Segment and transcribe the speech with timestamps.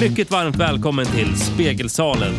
[0.00, 2.34] mycket varmt välkommen till Spegelsalen.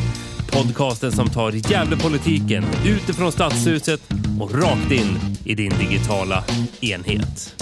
[0.52, 4.02] Podcasten som tar Gävlepolitiken utifrån Stadshuset
[4.42, 6.44] och rakt in i din digitala
[6.82, 7.56] enhet.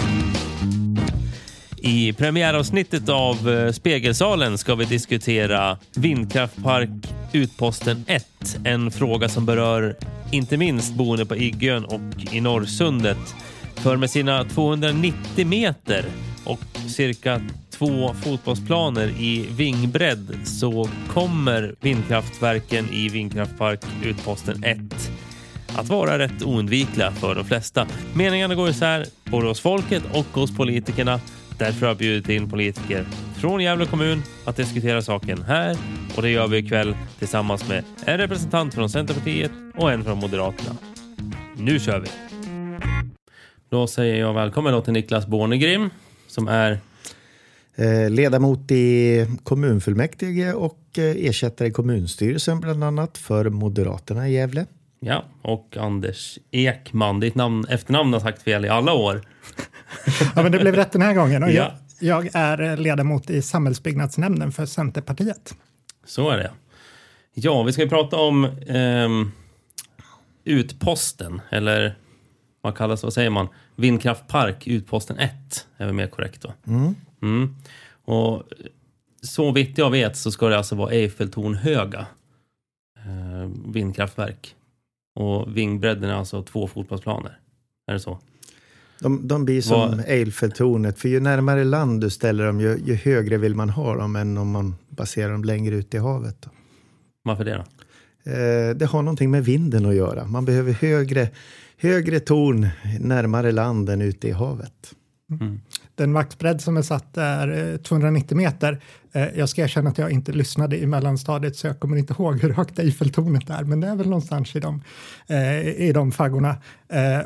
[1.76, 6.90] I premiäravsnittet av eh, Spegelsalen ska vi diskutera vindkraftpark
[7.32, 8.26] Utposten 1.
[8.64, 9.96] En fråga som berör
[10.32, 13.34] inte minst boende på Iggön och i Norrsundet.
[13.74, 16.04] För med sina 290 meter
[16.44, 17.40] och cirka
[17.80, 24.78] två fotbollsplaner i vingbredd så kommer vindkraftverken i vindkraftpark Utposten 1
[25.76, 27.86] att vara rätt oundvikliga för de flesta.
[28.14, 31.20] Meningarna går isär både hos folket och hos politikerna.
[31.58, 35.76] Därför har jag bjudit in politiker från Gävle kommun att diskutera saken här
[36.16, 40.76] och det gör vi ikväll tillsammans med en representant från Centerpartiet och en från Moderaterna.
[41.56, 42.08] Nu kör vi!
[43.70, 45.90] Då säger jag välkommen till Niklas Bornegrim
[46.26, 46.78] som är
[48.10, 54.66] ledamot i kommunfullmäktige och eh, ersättare i kommunstyrelsen bland annat för Moderaterna i Gävle.
[55.00, 57.20] Ja, och Anders Ekman.
[57.20, 59.22] Ditt namn, efternamn har sagt fel i alla år.
[60.36, 61.42] Ja, men det blev rätt den här gången.
[61.42, 61.72] Och Ja.
[62.00, 65.54] jag, jag är ledamot i samhällsbyggnadsnämnden för Centerpartiet.
[66.06, 66.50] Så är det.
[67.34, 69.30] Ja, vi ska ju prata om ehm,
[70.44, 71.98] Utposten, eller
[72.60, 73.48] vad kallas vad säger man?
[73.76, 75.32] Vindkraftpark Utposten 1
[75.76, 76.52] är väl mer korrekt då.
[76.66, 76.94] Mm.
[78.04, 78.42] Och
[79.22, 82.06] så vitt jag vet så ska det alltså vara Eiffeltornhöga
[82.96, 84.54] eh, vindkraftverk.
[85.14, 87.38] Och vingbredden är alltså två fotbollsplaner.
[87.86, 88.18] Är det så?
[89.00, 92.94] De, de blir som Vad- Eiffeltornet, för ju närmare land du ställer dem, ju, ju
[92.94, 96.36] högre vill man ha dem än om man baserar dem längre ut i havet.
[96.42, 96.50] Då.
[97.22, 97.64] Varför det då?
[98.30, 100.26] Eh, det har någonting med vinden att göra.
[100.26, 101.28] Man behöver högre,
[101.76, 102.68] högre torn
[103.00, 104.94] närmare land än ute i havet.
[105.30, 105.60] Mm.
[105.94, 108.82] Den vaktbredd som är satt är eh, 290 meter.
[109.12, 112.40] Eh, jag ska erkänna att jag inte lyssnade i mellanstadiet så jag kommer inte ihåg
[112.40, 114.82] hur högt Eiffeltornet är, men det är väl någonstans i de,
[115.26, 116.56] eh, i de faggorna.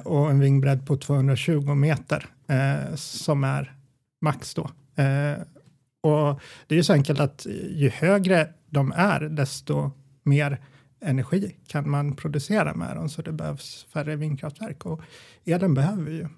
[0.04, 2.26] Och en vingbredd på 220 meter
[2.97, 3.75] som är
[4.20, 4.62] max då.
[6.03, 9.91] Och det är ju så enkelt att ju högre de är, desto
[10.22, 10.60] mer
[11.00, 14.87] energi kan man producera med dem, så det behövs färre vindkraftverk.
[14.87, 15.00] Och
[15.44, 16.28] elen behöver vi ju.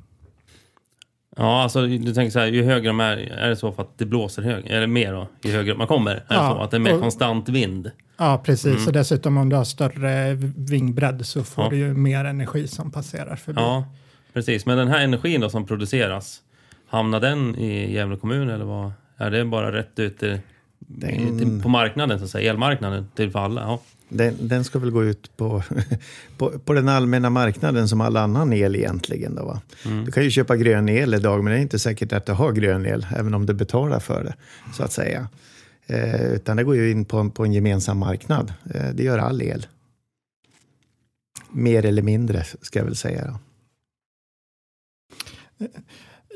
[1.38, 3.98] Ja, alltså du tänker så här, ju högre de är, är det så för att
[3.98, 6.10] det blåser högre, eller mer då, ju högre man kommer?
[6.10, 7.90] Är det Ja, så att det är mer och- konstant vind?
[8.18, 8.86] Ja, precis.
[8.86, 11.70] Och dessutom om du har större vingbredd så får Ja.
[11.70, 13.60] du ju mer energi som passerar förbi.
[13.60, 13.84] Ja,
[14.32, 14.66] precis.
[14.66, 16.40] Men den här energin då som produceras,
[16.88, 18.92] hamnar den i Gävle kommun eller vad?
[19.16, 20.38] Är det bara rätt ut till,
[20.78, 23.60] Den- till, på marknaden, så att säga, elmarknaden, till för alla?
[23.60, 23.80] Ja.
[24.08, 25.62] Den, den ska väl gå ut på,
[26.38, 29.34] på, på den allmänna marknaden som all annan el egentligen.
[29.34, 29.60] Då, va?
[30.04, 32.52] Du kan ju köpa grön el idag, men det är inte säkert att du har
[32.52, 34.34] grön el, även om du betalar för det,
[34.74, 35.28] så att säga.
[35.86, 38.54] Eh, utan det går ju in på, på en gemensam marknad.
[38.74, 39.66] Eh, det gör all el.
[41.50, 43.26] Mer eller mindre, ska jag väl säga.
[43.26, 43.38] Då.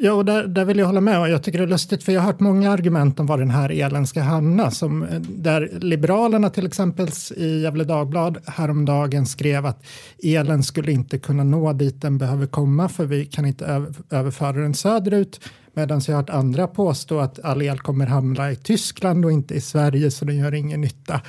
[0.02, 1.20] Ja, och där, där vill jag hålla med.
[1.20, 3.50] Och jag tycker det är lustigt, för jag har hört många argument om var den
[3.50, 4.70] här elen ska hamna.
[4.70, 9.84] Som, eh, där Liberalerna till exempel i Gävle Dagblad häromdagen skrev att
[10.22, 14.74] elen skulle inte kunna nå dit den behöver komma, för vi kan inte överföra den
[14.74, 15.40] söderut.
[15.74, 19.54] Medan jag har hört andra påstå att all el kommer hamna i Tyskland och inte
[19.54, 21.20] i Sverige, så den gör ingen nytta.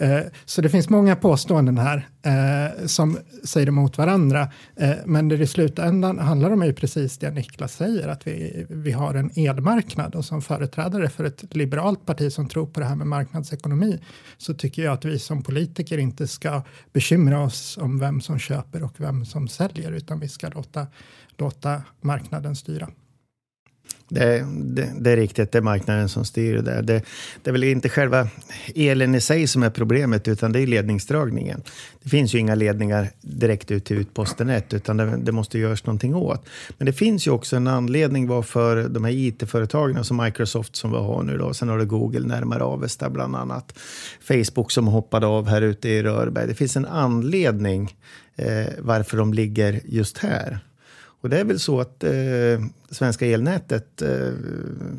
[0.00, 4.48] Eh, så det finns många påståenden här eh, som säger emot varandra.
[4.76, 8.66] Eh, men det i slutändan handlar om är ju precis det Niklas säger, att vi,
[8.68, 12.86] vi har en elmarknad och som företrädare för ett liberalt parti som tror på det
[12.86, 14.00] här med marknadsekonomi
[14.38, 16.62] så tycker jag att vi som politiker inte ska
[16.92, 20.86] bekymra oss om vem som köper och vem som säljer, utan vi ska låta,
[21.38, 22.88] låta marknaden styra.
[24.10, 26.82] Det, det, det är riktigt, det är marknaden som styr det där.
[26.82, 27.02] Det,
[27.42, 28.28] det är väl inte själva
[28.74, 31.62] elen i sig som är problemet, utan det är ledningsdragningen.
[32.02, 35.86] Det finns ju inga ledningar direkt ut till utposten 1, utan det, det måste göras
[35.86, 36.46] någonting åt.
[36.78, 40.98] Men det finns ju också en anledning varför de här IT-företagen som Microsoft som vi
[40.98, 43.78] har nu då, sen har du Google närmare Avesta bland annat,
[44.20, 46.46] Facebook som hoppade av här ute i Rörberg.
[46.46, 47.96] Det finns en anledning
[48.36, 50.60] eh, varför de ligger just här.
[51.20, 54.32] Och det är väl så att eh, svenska elnätet eh,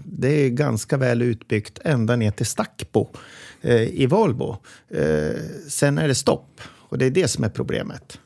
[0.05, 3.09] det är ganska väl utbyggt ända ner till Stackbo
[3.61, 4.57] eh, i Valbo.
[4.89, 5.35] Eh,
[5.67, 8.19] sen är det stopp och det är det som är problemet.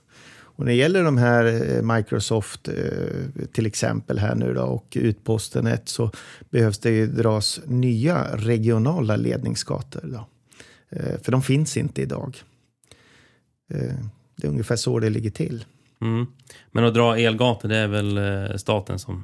[0.58, 4.98] Och när det gäller de här eh, Microsoft eh, till exempel här nu då och
[5.00, 6.12] Utposten så
[6.50, 10.02] behövs det ju dras nya regionala ledningsgator.
[10.04, 10.28] Då.
[10.90, 12.38] Eh, för de finns inte idag.
[14.36, 15.66] Det är ungefär så det ligger till.
[16.02, 16.28] Mm.
[16.72, 19.24] Men att dra elgator, det är väl eh, staten som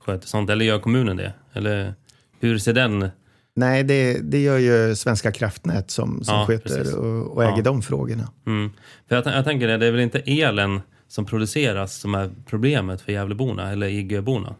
[0.00, 0.50] sköter sånt?
[0.50, 1.32] Eller gör kommunen det?
[1.52, 1.94] Eller
[2.40, 3.08] hur ser den
[3.56, 7.62] Nej, det, det gör ju Svenska kraftnät som, som Ja, sköter och, och äger Ja.
[7.62, 8.28] de frågorna.
[8.46, 8.70] Mm.
[9.08, 13.00] För jag, jag tänker det, det är väl inte elen som produceras som är problemet
[13.00, 14.54] för Gävleborna eller Igöborna?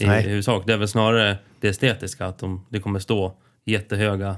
[0.00, 0.22] I Nej.
[0.22, 0.66] huvudsak.
[0.66, 4.36] Det är väl snarare det estetiska, att de, det kommer stå jättehöga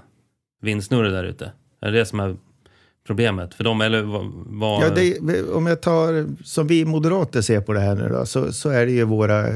[0.62, 1.52] vindsnurror där ute.
[1.80, 2.36] Är det det som är
[3.06, 3.80] problemet för dem?
[3.80, 4.32] Eller vad?
[4.46, 8.26] vad Ja, det, om jag tar som vi moderater ser på det här nu då,
[8.26, 9.46] så, så är det ju våra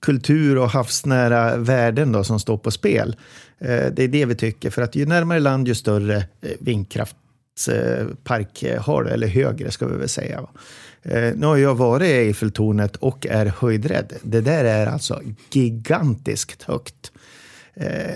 [0.00, 3.16] kultur och havsnära värden då, som står på spel.
[3.58, 8.62] Eh, det är det vi tycker, för att ju närmare land ju större eh, vindkraftspark
[8.62, 10.46] eh, har du, eller högre ska vi väl säga.
[11.34, 14.12] nu har jag varit i Eiffeltornet och är höjdrädd.
[14.22, 15.20] Det där är alltså
[15.50, 17.12] gigantiskt högt.
[17.74, 18.14] Eh,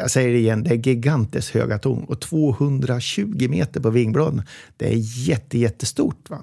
[0.00, 4.42] jag säger det igen, det är gigantiskt höga torn och 220 meter på vingbladen.
[4.76, 4.96] Det är
[5.28, 6.30] jätte, jättestort.
[6.30, 6.42] Va?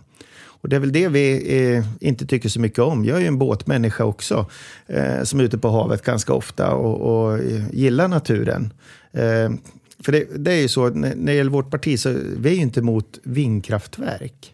[0.65, 3.05] Och det är väl det vi eh, inte tycker så mycket om.
[3.05, 4.49] Jag är ju en båtmänniska också,
[4.87, 8.73] eh, som är ute på havet ganska ofta och, och eh, gillar naturen.
[9.11, 9.51] Eh,
[9.99, 12.53] för det, det är ju så, när när det gäller vårt parti, så vi är
[12.53, 14.53] ju inte emot vindkraftverk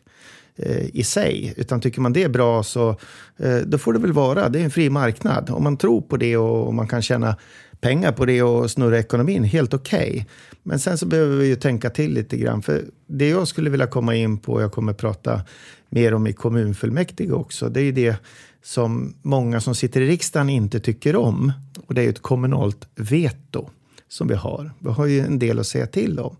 [0.55, 1.53] eh, i sig.
[1.57, 2.89] Utan tycker man det är bra så
[3.37, 4.49] eh, då får det väl vara.
[4.49, 5.49] Det är en fri marknad.
[5.49, 7.35] Om man tror på det och, och man kan känna
[7.81, 10.27] pengar på det och snurra ekonomin, helt okej.
[10.63, 12.61] Men sen så behöver vi ju tänka till lite grann.
[12.61, 15.41] För det jag skulle vilja komma in på, jag kommer prata
[15.89, 18.15] mer om i kommunfullmäktige också, det är ju det
[18.63, 21.51] som många som sitter i riksdagen inte tycker om.
[21.87, 23.69] Och det är ju ett kommunalt veto
[24.07, 24.71] som vi har.
[24.79, 26.35] Vi har ju en del att säga till om.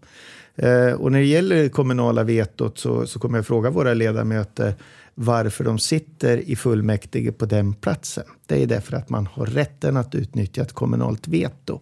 [0.56, 4.74] Eh, och när det gäller det kommunala vetot så, så kommer jag fråga våra ledamöter
[5.16, 8.24] varför de sitter i fullmäktige på den platsen.
[8.46, 11.80] Det är därför att man har rätten att utnyttja ett kommunalt veto.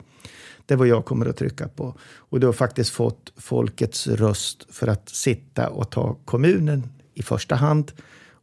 [0.66, 1.96] Det är vad jag kommer att trycka på.
[2.02, 7.56] Och du har faktiskt fått folkets röst för att sitta och ta kommunen i första
[7.56, 7.92] hand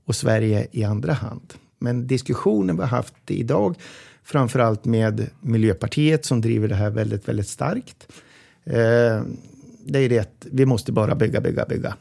[0.05, 1.55] och Sverige i andra hand.
[1.79, 3.77] Men diskussionen vi har haft idag,
[4.23, 8.07] framför allt med Miljöpartiet som driver det här väldigt, väldigt starkt.
[8.65, 9.23] Eh,
[9.85, 11.97] det är det att vi måste bara bygga, bygga, bygga.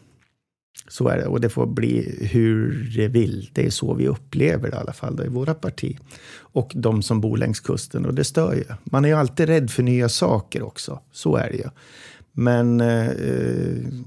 [0.87, 3.49] Så är det och det får bli hur det vill.
[3.53, 5.97] Det är så vi upplever det i alla fall då, i våra parti.
[6.37, 8.63] Och de som bor längs kusten och det stör ju.
[8.83, 10.99] Man är ju alltid rädd för nya saker också.
[11.11, 11.69] Så är det ju.
[12.31, 13.09] Men eh,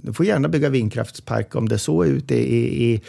[0.03, 3.03] du får gärna bygga vindkraftspark om det så är ute i, i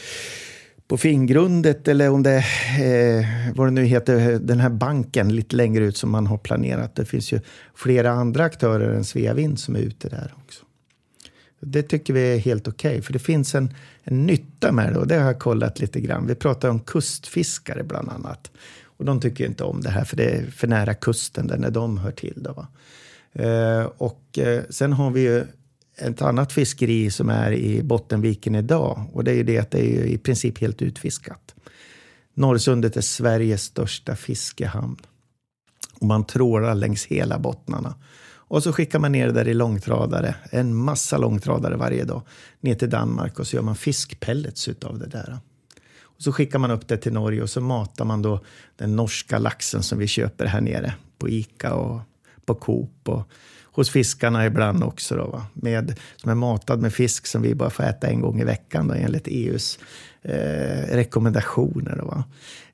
[0.87, 3.25] på Fingrundet eller om det eh,
[3.55, 6.95] vad det nu heter, den här banken lite längre ut som man har planerat.
[6.95, 7.39] Det finns ju
[7.75, 10.65] flera andra aktörer än Sveavind som är ute där också.
[11.59, 13.73] Det tycker vi är helt okej, för det finns en,
[14.03, 16.27] en nytta med det och det har jag kollat lite grann.
[16.27, 18.51] Vi pratar om kustfiskare bland annat.
[18.83, 21.71] Och de tycker inte om det här för det är för nära kusten, där när
[21.71, 22.43] de hör till.
[22.43, 22.67] Då.
[23.43, 25.45] Eh, och eh, sen har vi ju
[25.97, 29.79] ett annat fiskeri som är i Bottenviken idag och det är ju det att det
[29.79, 31.55] är ju i princip helt utfiskat.
[32.33, 34.97] Norrsundet är Sveriges största fiskehamn.
[35.99, 37.95] Och man trålar längs hela bottnarna.
[38.49, 42.21] Och så skickar man ner det där i långtradare, en massa långtradare varje dag,
[42.61, 45.37] ner till Danmark och så gör man fiskpellets utav det där.
[46.01, 48.43] Och så skickar man upp det till Norge och så matar man då
[48.77, 52.01] den norska laxen som vi köper här nere på Ica och
[52.45, 53.29] på Coop och
[53.63, 55.45] hos fiskarna ibland också då, va?
[55.53, 58.87] Med, som är matad med fisk som vi bara får äta en gång i veckan
[58.87, 59.79] då, enligt EUs
[60.21, 61.95] eh, rekommendationer.
[61.97, 62.23] Då, va?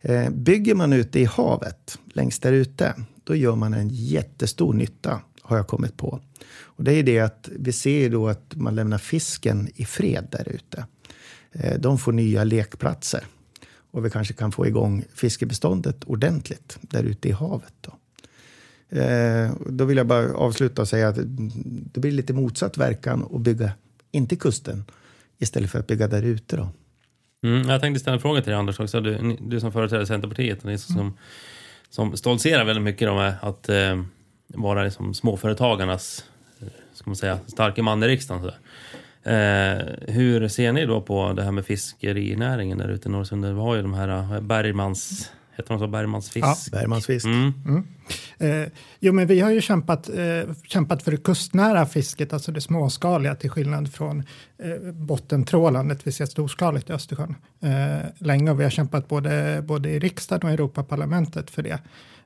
[0.02, 5.22] Eh, bygger man ute i havet, längst där ute, då gör man en jättestor nytta,
[5.46, 6.22] har jag kommit på.
[6.64, 10.50] Och det är det att vi ser då att man lämnar fisken i fred där
[10.50, 10.86] ute.
[11.52, 13.24] Eh, de får nya lekplatser
[13.92, 17.74] och vi kanske kan få igång fiskebeståndet ordentligt där ute i havet.
[17.82, 17.92] Då.
[18.98, 21.18] Eh, då vill jag bara avsluta och säga att
[21.94, 23.72] det blir lite motsatt verkan att bygga
[24.12, 24.84] inte kusten
[25.38, 26.58] istället för att bygga där ute.
[26.58, 26.70] Då.
[27.44, 29.02] Mm, jag tänkte ställa en fråga till dig Anders också.
[29.02, 31.18] Du, du som företräder Centerpartiet och ni som,
[31.90, 34.04] som stoltserar väldigt mycket med att eh,
[34.48, 36.26] vara liksom småföretagarnas
[36.62, 38.44] eh, ska man säga, starke man i riksdagen.
[38.44, 38.50] Så
[39.30, 43.52] eh, hur ser ni då på det här med fiskerinäringen där ute i Norrsundet?
[43.52, 45.88] Vi har ju de här eh, Bergmans, heter de så?
[45.88, 46.46] Bergmans fisk?
[46.46, 46.56] Ja.
[46.72, 47.26] Bergmans fisk.
[47.26, 47.84] Mm.
[48.38, 48.68] Eh,
[49.00, 53.36] jo, men vi har ju kämpat, eh, kämpat för det kustnära fisket, alltså det småskaliga,
[53.36, 54.24] till skillnad från
[54.58, 57.36] eh, bottentrålandet vi ser storskaligt i Östersjön.
[57.62, 61.80] Eh, länge och vi har kämpat både, både i riksdagen och Europaparlamentet för det.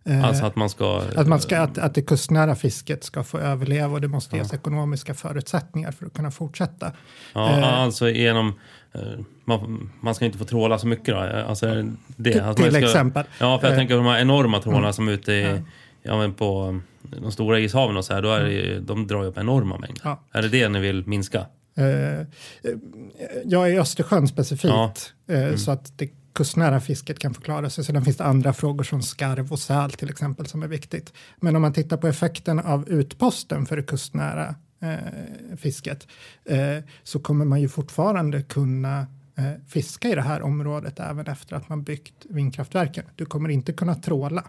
[0.05, 1.01] Eh, Alltså att man ska...
[1.15, 4.53] att, man ska, att, att det kustnära fisket ska få överleva och det måste ges
[4.53, 6.91] ekonomiska förutsättningar för att kunna fortsätta.
[7.33, 7.73] Ja, Eh.
[7.81, 8.53] alltså genom...
[8.93, 9.01] eh,
[9.45, 11.17] Man, man ska inte få tråla så mycket då?
[11.19, 12.31] Alltså är det?
[12.31, 13.23] Till- till ska, exempel.
[13.39, 13.77] Ja, för jag Eh.
[13.79, 15.61] tänker på de här enorma trålarna som är ute i,
[16.03, 16.17] ja.
[16.17, 16.79] men på
[17.21, 19.77] de stora ishaven och så här, då är det, ju- de drar ju upp enorma
[19.77, 20.01] mängder.
[20.03, 20.23] Ja.
[20.31, 21.45] Är det det ni vill minska?
[21.77, 22.25] Eh, eh,
[23.45, 24.73] ja, i Östersjön specifikt.
[24.73, 24.93] Ja.
[25.35, 27.83] Eh, Så att det kustnära fisket kan förklara sig.
[27.83, 31.13] Sedan finns det andra frågor som skarv och säl till exempel som är viktigt.
[31.39, 36.07] Men om man tittar på effekten av utposten för det kustnära eh, fisket
[36.45, 38.99] eh, så kommer man ju fortfarande kunna
[39.35, 43.05] eh, fiska i det här området även efter att man byggt vindkraftverken.
[43.15, 44.43] Du kommer inte kunna tråla,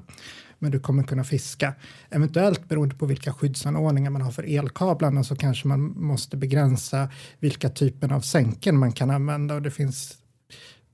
[0.58, 1.74] men du kommer kunna fiska.
[2.10, 7.68] Eventuellt beroende på vilka skyddsanordningar man har för elkablarna så kanske man måste begränsa vilka
[7.68, 10.19] typer av sänken man kan använda och det finns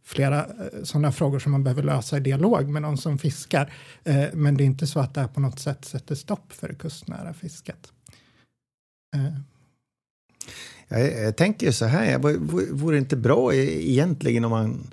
[0.06, 3.72] flera eh, sådana frågor som man behöver lösa i dialog med någon som fiskar.
[4.04, 6.68] Eh, men det är inte så att det här på något sätt sätter stopp för
[6.68, 7.92] det kustnära fisket.
[9.16, 9.38] Eh.
[10.88, 12.18] Jag, jag tänker så här,
[12.72, 14.90] vore det inte bra egentligen om man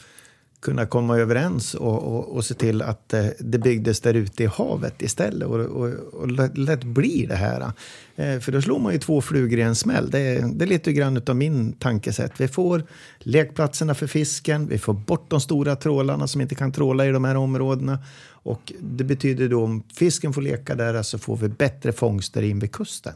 [0.63, 4.45] kunna komma överens och, och, och se till att eh, det byggdes där ute i
[4.45, 7.71] havet istället och, och, och lät bli det här.
[8.15, 10.09] Eh, för då slår man ju två flugor i en smäll.
[10.11, 12.31] Det är, det är lite grann av min tankesätt.
[12.37, 12.83] Vi får
[13.19, 17.23] lekplatserna för fisken, vi får bort de stora trålarna som inte kan tråla i de
[17.23, 17.99] här områdena.
[18.29, 22.59] Och det betyder då om fisken får leka där så får vi bättre fångster in
[22.59, 23.13] vid kusten.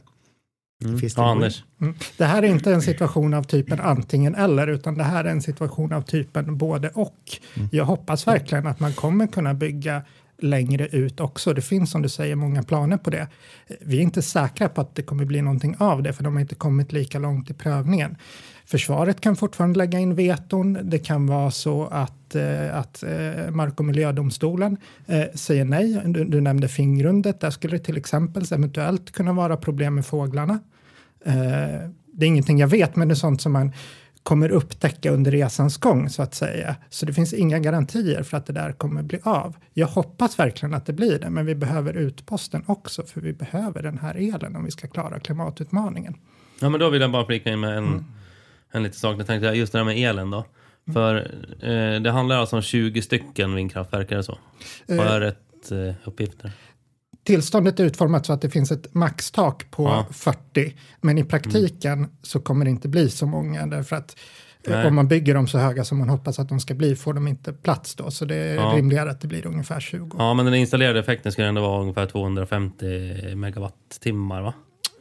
[0.85, 0.99] Mm.
[1.15, 1.63] Ja, Anders.
[1.81, 1.95] Mm.
[2.17, 5.41] Det här är inte en situation av typen antingen eller, utan det här är en
[5.41, 7.37] situation av typen både och.
[7.55, 7.69] Mm.
[7.71, 10.01] Jag hoppas verkligen att man kommer kunna bygga
[10.39, 11.53] längre ut också.
[11.53, 13.27] Det finns som du säger många planer på det.
[13.81, 16.41] Vi är inte säkra på att det kommer bli någonting av det, för de har
[16.41, 18.15] inte kommit lika långt i prövningen.
[18.67, 20.77] Försvaret kan fortfarande lägga in veton.
[20.83, 26.01] Det kan vara så att, eh, att eh, Mark och miljödomstolen eh, säger nej.
[26.05, 27.39] Du, du nämnde Fingrundet.
[27.39, 30.59] Där skulle det till exempel eventuellt kunna vara problem med fåglarna.
[32.13, 33.71] Det är ingenting jag vet, men det är sånt som man
[34.23, 36.75] kommer upptäcka under resans gång så att säga.
[36.89, 39.55] Så det finns inga garantier för att det där kommer bli av.
[39.73, 43.83] Jag hoppas verkligen att det blir det, men vi behöver utposten också, för vi behöver
[43.83, 46.13] den här elen om vi ska klara klimatutmaningen.
[46.59, 48.05] Ja, men då vill jag bara flika in med en mm
[48.71, 49.19] en liten sak.
[49.19, 50.45] Jag tänkte just det här med elen då.
[50.87, 50.93] Mm.
[50.93, 51.15] För
[51.59, 54.37] eh, det handlar alltså om 20 stycken vindkraftverk, är det så?
[54.87, 56.51] Har jag eh, rätt eh, uppgifter?
[57.23, 60.07] Tillståndet är utformat så att det finns ett maxtak på ja.
[60.11, 62.09] 40, men i praktiken mm.
[62.21, 64.15] så kommer det inte bli så många därför att
[64.67, 64.87] eh, Nej.
[64.87, 67.27] om man bygger dem så höga som man hoppas att de ska bli får de
[67.27, 68.73] inte plats då, så det är ja.
[68.75, 70.15] rimligare att det blir ungefär 20.
[70.17, 74.53] Ja, men den installerade effekten skulle ändå vara ungefär 250 megawattimmar, va?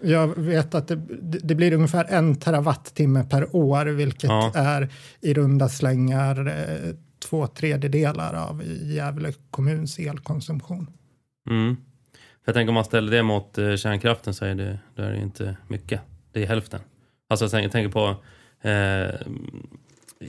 [0.03, 4.53] Jag vet att det, det, blir ungefär en terawattimme per år, vilket ja.
[4.55, 4.89] är
[5.21, 10.91] i runda slängar eh, två tredjedelar av Gävle kommuns elkonsumtion.
[11.51, 11.77] Mm.
[12.15, 15.11] För jag tänker om man ställer det mot eh, kärnkraften så är det, då är
[15.11, 16.01] det inte mycket.
[16.33, 16.81] Det är hälften.
[17.29, 18.09] Alltså jag tänker på
[18.69, 19.15] eh,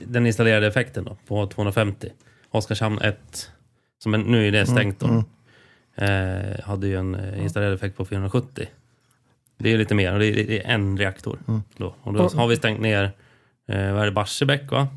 [0.05, 2.12] den installerade effekten då, på 250.
[2.50, 3.51] Oskarshamn 1,
[4.03, 5.27] som är, nu är det stängt då, mm, mm.
[6.00, 8.67] Eh, hade ju en eh, installerad effekt på 470.
[9.57, 11.39] Det är lite mer och det är, en reaktor.
[11.47, 11.61] Mm.
[11.77, 11.95] Då.
[12.01, 13.03] Och då har vi stängt ner,
[13.67, 14.87] eh, vad är det, Barsebäck va?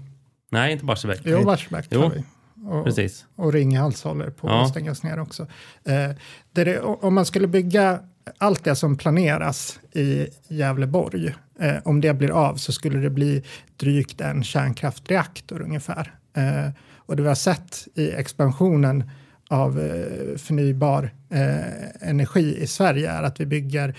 [0.51, 1.21] Nej, inte Barsebäck.
[1.25, 2.01] Jo, Barsebäck jo.
[2.01, 2.25] har vi.
[2.69, 3.27] Och, Precis.
[3.37, 4.63] och Ringhals håller på ja.
[4.63, 5.47] att stängas ner också.
[5.85, 6.11] Eh,
[6.53, 8.01] det, om man skulle bygga
[8.39, 13.43] allt det som planeras i Gävleborg, eh, om det blir av så skulle det bli
[13.77, 16.15] drygt en kärnkraftreaktor ungefär.
[16.37, 19.11] Eh, och det vi har sett i expansionen
[19.49, 23.95] av eh, förnybar eh, energi i Sverige är att vi bygger,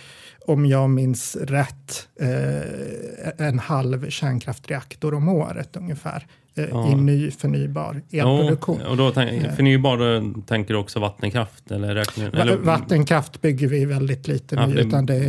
[0.47, 6.91] om jag minns rätt, eh, en halv kärnkraftreaktor om året ungefär eh, ja.
[6.91, 8.79] i ny förnybar elproduktion.
[8.83, 9.55] Ja, och då tänk, eh.
[9.55, 11.71] förnybar, då tänker du också vattenkraft?
[11.71, 12.57] Eller räknar, eller?
[12.57, 15.19] Vattenkraft bygger vi väldigt lite ja, nu, det, utan det,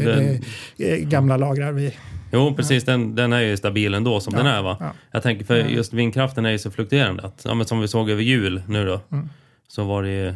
[0.77, 1.95] det, är gamla lagrar vi
[2.35, 2.85] Jo, precis.
[2.85, 4.63] Den, den är ju stabil ändå som den är.
[4.63, 4.77] va?
[4.81, 4.93] Ja.
[5.11, 7.23] Jag tänker för just vindkraften är ju så fluktuerande.
[7.23, 9.01] Att, ja, men som vi såg över jul nu då.
[9.13, 9.29] Mm
[9.73, 10.35] så var det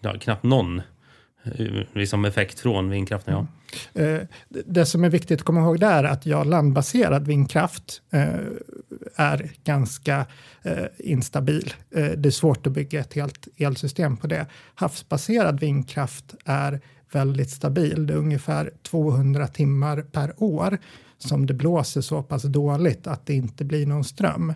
[0.00, 0.82] ja, knappt någon
[1.44, 3.34] eh, liksom effekt från vindkraften.
[3.34, 3.46] Ja.
[3.94, 8.28] Eh, det som är viktigt att komma ihåg där är att ja, landbaserad vindkraft eh,
[9.16, 10.26] är ganska
[10.62, 11.72] eh, instabil.
[11.90, 14.46] det är svårt att bygga ett helt elsystem på det.
[14.74, 16.80] Havsbaserad vindkraft är
[17.12, 18.06] väldigt stabil.
[18.06, 20.78] Det är ungefär 200 timmar per år
[21.18, 24.54] som det blåser så pass dåligt att det inte blir någon ström.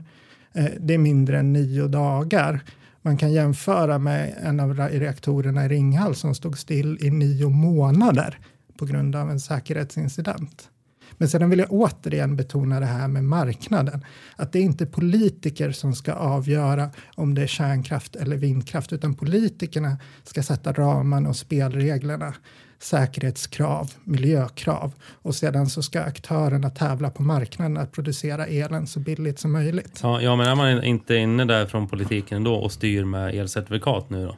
[0.81, 2.63] det är mindre än nio dagar
[3.03, 8.39] man kan jämföra med en av reaktorerna i Ringhals som stod still i nio månader
[8.83, 10.69] på grund av en säkerhetsincident.
[11.13, 14.05] Men sedan vill jag återigen betona det här med marknaden.
[14.37, 19.15] Att det är inte politiker som ska avgöra om det är kärnkraft eller vindkraft, utan
[19.15, 22.35] politikerna ska sätta ramarna och spelreglerna
[22.79, 29.39] säkerhetskrav, miljökrav och sedan så ska aktörerna tävla på marknaden att producera elen så billigt
[29.39, 30.01] som möjligt.
[30.03, 34.11] Ja, ja men är man inte inne där från politiken då och styr med elcertifikat
[34.11, 34.37] nu då?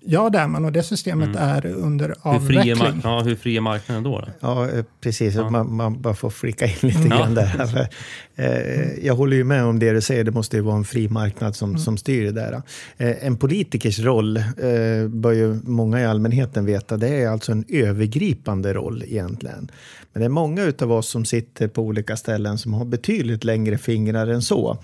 [0.00, 1.42] Ja, det är man och det systemet Mm.
[1.48, 3.00] är under Hur fri, är avveckling.
[3.04, 4.18] ja, hur fri är marknaden då?
[4.18, 4.26] då?
[4.40, 5.34] Ja, eh, precis.
[5.34, 5.50] Ja.
[5.50, 7.16] Man, man bara får flika in lite Ja.
[7.18, 7.46] grann där.
[7.66, 7.86] För,
[8.34, 11.08] eh, jag håller ju med om det du säger, det måste ju vara en fri
[11.08, 12.62] marknad som, som styr det där.
[12.96, 17.64] Eh, en politikers roll, eh, bör ju många i allmänheten veta, det är alltså en
[17.68, 19.70] övergripande roll egentligen.
[20.12, 23.78] Men det är många utav oss som sitter på olika ställen som har betydligt längre
[23.78, 24.78] fingrar än så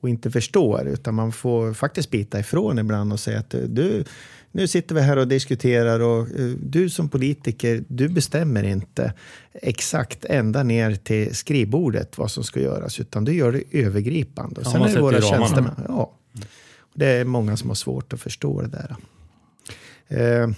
[0.00, 4.04] och inte förstår, utan man får faktiskt bita ifrån ibland och säga att du,
[4.52, 9.12] nu sitter vi här och diskuterar och eh, du som politiker, du bestämmer inte
[9.52, 14.60] exakt ända ner till skrivbordet vad som ska göras, utan du gör det övergripande.
[14.60, 15.84] Och Ja, sen man är det våra tjänstemän.
[15.88, 16.12] Ja.
[16.94, 18.96] Det är många som har svårt att förstå det där.
[20.08, 20.48] Eh,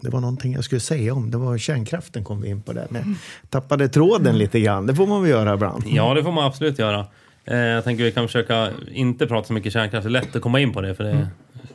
[0.00, 2.86] det var någonting jag skulle säga om, det var kärnkraften kom vi in på där.
[2.90, 3.16] Men
[3.48, 5.84] tappade tråden lite grann, det får man väl göra ibland.
[5.86, 7.06] Ja, det får man absolut göra.
[7.44, 10.04] Eh, jag tänker vi kan försöka inte prata så mycket kärnkraft.
[10.04, 11.28] Det är lätt att komma in på det, för det är en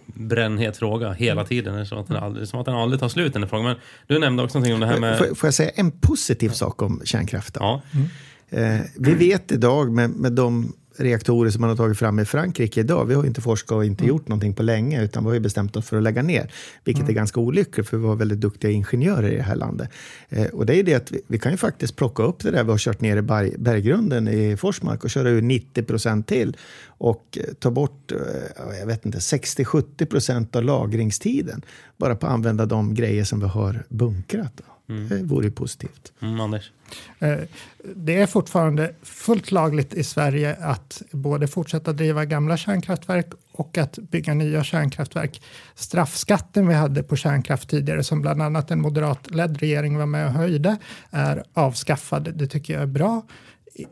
[0.05, 1.75] brännhet fråga hela tiden.
[1.75, 3.65] Det är som att den aldrig, som att den aldrig tar slut, den här frågan.
[3.65, 3.75] Men
[4.07, 5.17] du nämnde också någonting om det här med...
[5.17, 7.63] Får, får jag säga en positiv sak om kärnkraften?
[7.63, 7.81] Ja,
[8.50, 12.79] Eh, vi vet idag med, med de reaktorer som man har tagit fram i Frankrike
[12.79, 15.75] idag, vi har inte forskat och inte gjort någonting på länge, utan vi har bestämt
[15.75, 16.51] oss för att lägga ner,
[16.83, 19.89] vilket är ganska olyckligt, för vi har väldigt duktiga ingenjörer i det här landet.
[20.29, 22.63] Eh, och det är det att vi, vi kan ju faktiskt plocka upp det där
[22.63, 26.57] vi har kört ner i berg, berggrunden i Forsmark och köra ur 90 procent till
[26.87, 28.17] och eh, ta bort, eh,
[28.79, 31.61] jag vet inte, 60-70 procent av lagringstiden,
[31.97, 34.51] bara på att använda de grejer som vi har bunkrat.
[34.55, 34.76] Då.
[34.88, 36.13] Det vore ju positivt.
[36.22, 36.72] mm, Anders.
[37.20, 37.38] Eh,
[37.96, 43.98] Det är fortfarande fullt lagligt i Sverige att både fortsätta driva gamla kärnkraftverk och att
[43.98, 45.41] bygga nya kärnkraftverk.
[45.75, 50.34] Straffskatten vi hade på kärnkraft tidigare, som bland annat en moderatledd regering var med och
[50.34, 50.77] höjde,
[51.10, 52.32] är avskaffad.
[52.36, 53.22] Det tycker jag är bra.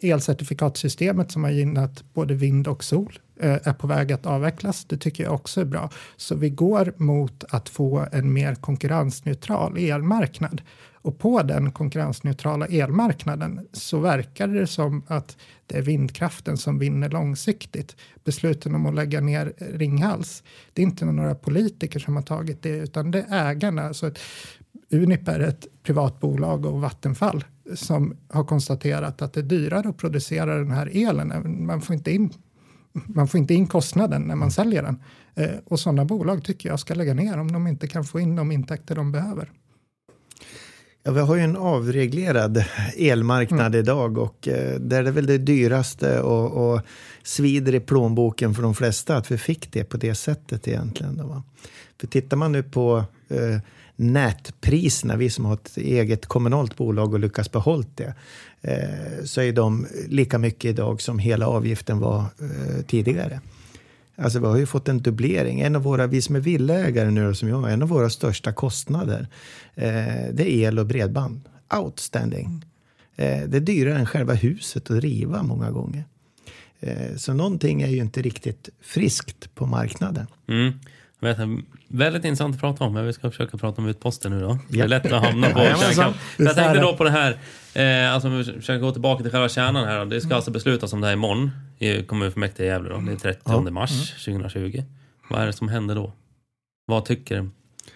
[0.02, 4.86] Elcertifikatsystemet som har gynnat både vind och sol eh, är på väg att avvecklas.
[4.86, 5.90] Det tycker jag också är bra.
[6.18, 10.62] Så vi går mot att få en mer konkurrensneutral elmarknad.
[11.06, 15.38] Och på den konkurrensneutrala elmarknaden så verkar det som att
[15.68, 17.96] det är vindkraften som vinner långsiktigt.
[18.24, 22.70] Besluten om att lägga ner Ringhals, det är inte några politiker som har tagit det,
[22.70, 23.94] utan det är ägarna.
[23.94, 24.20] Så att
[24.92, 27.44] Unip är ett privat bolag och Vattenfall
[27.76, 31.66] som har konstaterat att det är dyrare att producera den här elen.
[31.66, 32.34] Man får inte in,
[32.94, 35.04] man får inte in kostnaden när man säljer den.
[35.36, 38.36] Eh, och sådana bolag tycker jag ska lägga ner om de inte kan få in
[38.36, 39.52] de intäkter de behöver.
[41.04, 42.66] Ja, vi har ju en avreglerad
[42.98, 46.82] elmarknad idag och eh, där är det väl det dyraste och, och
[47.24, 51.18] svider i plånboken för de flesta att vi fick det på det sättet egentligen.
[51.18, 51.44] Då, va?
[52.00, 53.60] För tittar man nu på eh,
[53.96, 58.14] nätpriserna, vi som har ett eget kommunalt bolag och lyckas behålla det,
[58.62, 63.42] eh, så är de lika mycket idag som hela avgiften var eh, tidigare.
[64.16, 65.60] Alltså vi har ju fått en dubblering.
[65.60, 69.28] En av våra, vi som är villägare nu som jag, en av våra största kostnader
[69.76, 71.42] eh, det är el och bredband.
[71.76, 72.66] Outstanding.
[73.16, 76.04] Det är dyrare än själva huset att riva många gånger.
[77.18, 80.28] Så någonting är ju inte riktigt friskt på marknaden.
[80.48, 80.74] Mm.
[81.20, 84.40] Jag vet, väldigt intressant att prata om, men vi ska försöka prata om utposten nu
[84.40, 84.60] då.
[84.70, 86.20] Det är lätt att hamna på kärnkraft.
[86.38, 87.38] Jag tänkte då på det här,
[87.74, 90.00] eh, alltså om vi försöker gå tillbaka till själva kärnan här.
[90.00, 90.06] då.
[90.06, 92.90] Det ska alltså beslutas om det här imorgon i kommunfullmäktige i Gävle.
[92.90, 92.98] Då.
[92.98, 94.84] Det är 30 mars 2020.
[95.30, 96.14] Vad är det som händer då?
[96.86, 97.50] Vad tycker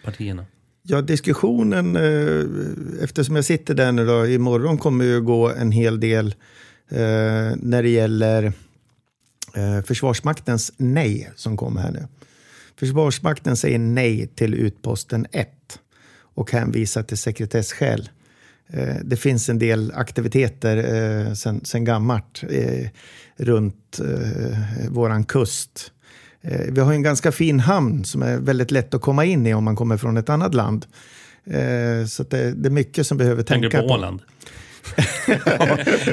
[0.04, 0.46] partierna?
[0.82, 6.00] Ja, diskussionen, eh, eftersom jag sitter där nu då, imorgon kommer ju gå en hel
[6.00, 6.28] del
[6.90, 6.98] eh,
[7.56, 8.44] när det gäller
[9.56, 12.08] eh, Försvarsmaktens nej som kommer här nu.
[12.80, 15.50] Försvarsmakten säger nej till utposten 1
[16.22, 18.10] och hänvisar till sekretessskäl.
[18.70, 22.88] Eh, det finns en del aktiviteter eh, sen, sen gammalt eh,
[23.38, 24.00] runt
[24.90, 25.92] våran kust.
[26.68, 29.64] Vi har en ganska fin hamn som är väldigt lätt att komma in i om
[29.64, 30.86] man kommer från ett annat land.
[32.08, 34.22] Så det, är mycket som behöver Tänker tänka på Åland?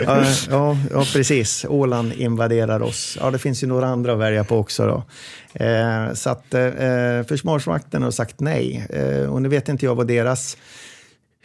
[0.07, 1.65] Ja, ja, ja, precis.
[1.69, 3.19] Åland invaderar oss.
[3.21, 4.87] Ja, det finns ju några andra att välja på också.
[4.87, 5.05] Då.
[5.65, 8.87] Eh, så att eh, Försvarsmakten har sagt nej.
[8.91, 10.57] Eh, och nu vet inte jag vad deras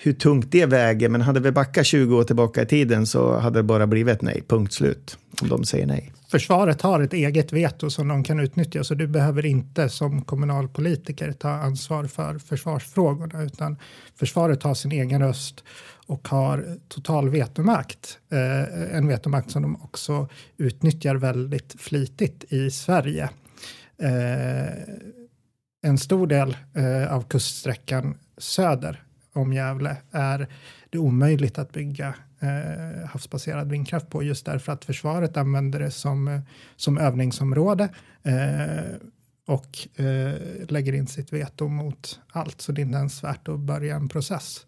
[0.03, 3.59] hur tungt det väger, men hade vi backat 20 år tillbaka i tiden så hade
[3.59, 6.11] det bara blivit ett nej, punkt slut, om de säger nej.
[6.31, 11.31] Försvaret har ett eget veto som de kan utnyttja så du behöver inte som kommunalpolitiker
[11.31, 13.77] ta ansvar för försvarsfrågorna utan
[14.15, 15.63] försvaret har sin egen röst
[16.07, 18.19] och har total vetomakt.
[18.29, 23.29] Eh, en vetomakt som de också utnyttjar väldigt flitigt i Sverige.
[23.97, 24.83] Eh,
[25.83, 30.47] en stor del eh, av kuststräckan söder om Gävle är
[30.89, 36.27] det omöjligt att bygga eh, havsbaserad vindkraft på just därför att försvaret använder det som,
[36.27, 36.39] eh,
[36.75, 37.89] som övningsområde.
[38.23, 38.95] Eh,
[39.47, 40.35] och eh,
[40.69, 44.09] lägger in sitt veto mot allt, så det är inte ens värt att börja en
[44.09, 44.65] process.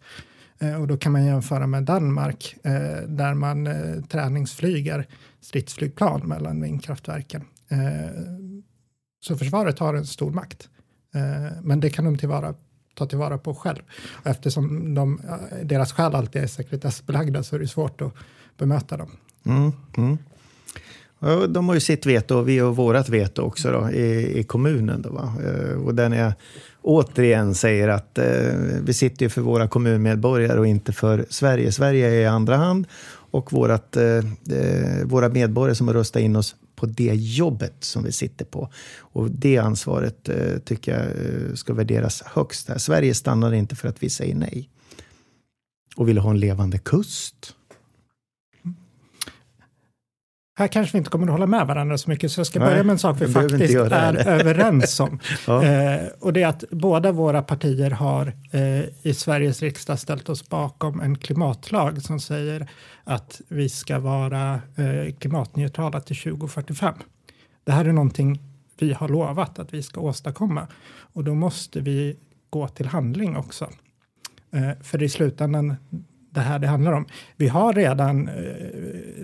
[0.58, 5.06] Eh, och då kan man jämföra med Danmark eh, där man eh, träningsflyger
[5.40, 7.44] stridsflygplan mellan vindkraftverken.
[9.20, 10.68] Så försvaret har en stor makt,
[11.62, 12.54] men det kan de tillvara
[12.94, 13.82] ta tillvara på själv.
[14.24, 15.20] Eftersom de,
[15.62, 18.14] deras skäl alltid är sekretessbelagda så är det svårt att
[18.58, 19.10] bemöta dem.
[19.46, 20.18] Mm, mm.
[21.48, 25.02] De har ju sitt veto och vi har vårt veto också då, i, i kommunen.
[25.02, 25.34] Då, va?
[25.44, 26.32] Eh, och där jag
[26.82, 28.24] återigen säger att eh,
[28.82, 31.72] vi sitter ju för våra kommunmedborgare och inte för Sverige.
[31.72, 32.86] Sverige är i andra hand
[33.30, 34.04] och vårat, eh,
[34.58, 38.68] eh våra medborgare som har röstat in oss på det jobbet som vi sitter på.
[38.98, 42.68] Och det ansvaret eh, tycker jag eh, ska värderas högst.
[42.68, 42.78] Här.
[42.78, 44.68] Sverige stannar inte för att vi säger nej.
[45.96, 47.54] Och vill ha en levande kust.
[50.56, 52.68] Här kanske vi inte kommer att hålla med varandra så mycket, så jag ska Nej,
[52.68, 55.18] börja med en sak vi faktiskt är överens om.
[55.46, 55.64] ja.
[55.64, 60.48] eh, och det är att båda våra partier har eh, i Sveriges riksdag ställt oss
[60.48, 62.70] bakom en klimatlag som säger
[63.04, 66.94] att vi ska vara eh, klimatneutrala till 2045.
[67.64, 68.40] Det här är någonting
[68.78, 72.16] vi har lovat att vi ska åstadkomma och då måste vi
[72.50, 73.70] gå till handling också.
[74.52, 75.76] Eh, för i slutändan
[76.34, 77.06] det här det handlar om.
[77.36, 78.34] Vi har redan eh,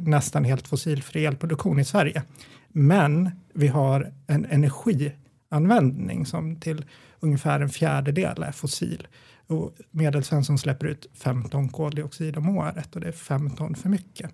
[0.02, 2.22] nästan helt fossilfri elproduktion i Sverige,
[2.68, 6.84] men vi har en energianvändning som till
[7.20, 9.08] ungefär en fjärdedel är fossil.
[9.46, 14.30] Och Medelsvensson släpper ut 15 koldioxid om året och det är 5 ton för mycket.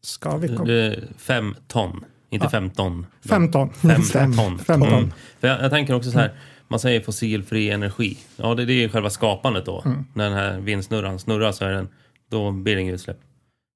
[0.00, 0.94] Ska vi komma...
[1.16, 2.50] Fem ton, inte ja.
[2.50, 3.06] 15.
[3.28, 3.70] 15.
[3.72, 4.58] Fem, fem ton.
[4.58, 4.92] Fem ton.
[4.92, 5.12] Mm.
[5.40, 6.32] För jag, jag, tänker också så här,
[6.68, 8.18] man säger fossilfri energi.
[8.36, 9.82] Ja, det, det är själva skapandet då.
[9.84, 10.04] Mm.
[10.14, 11.88] När den här vindsnurran snurrar så är den,
[12.30, 13.18] då blir det inget utsläpp.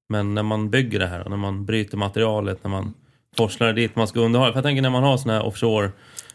[0.09, 2.93] Men när man bygger det här, när man bryter materialet, när man
[3.37, 4.51] forslar det dit man ska underhålla.
[4.51, 5.91] För jag tänker när man har sådana här offshore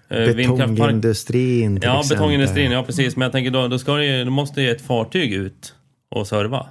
[0.08, 2.16] eh, Betongindustrin till Ja, exempel.
[2.18, 3.16] betongindustrin, ja precis.
[3.16, 5.74] Men jag tänker då, då, det, då måste ju ett fartyg ut
[6.10, 6.66] och serva.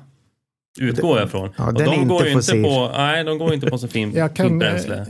[0.77, 1.49] Utgår jag från.
[1.57, 4.59] Ja, och de går inte på, nej, de går inte på så fint, jag kan,
[4.59, 5.05] bränsle.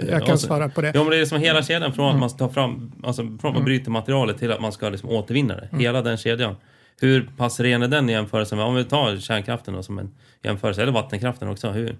[0.00, 0.92] Jag, jag kan svara på det.
[0.94, 3.42] Ja, men det är som hela kedjan från att man tar fram, alltså från att
[3.42, 3.64] man mm.
[3.64, 5.68] bryter materialet till att man ska liksom återvinna det.
[5.72, 5.80] Mm.
[5.80, 6.56] Hela den kedjan.
[7.00, 10.10] Hur pass ren är den i jämförelse med, om vi tar kärnkraften då som en
[10.42, 11.70] jämförelse, eller vattenkraften också.
[11.70, 11.96] Hur,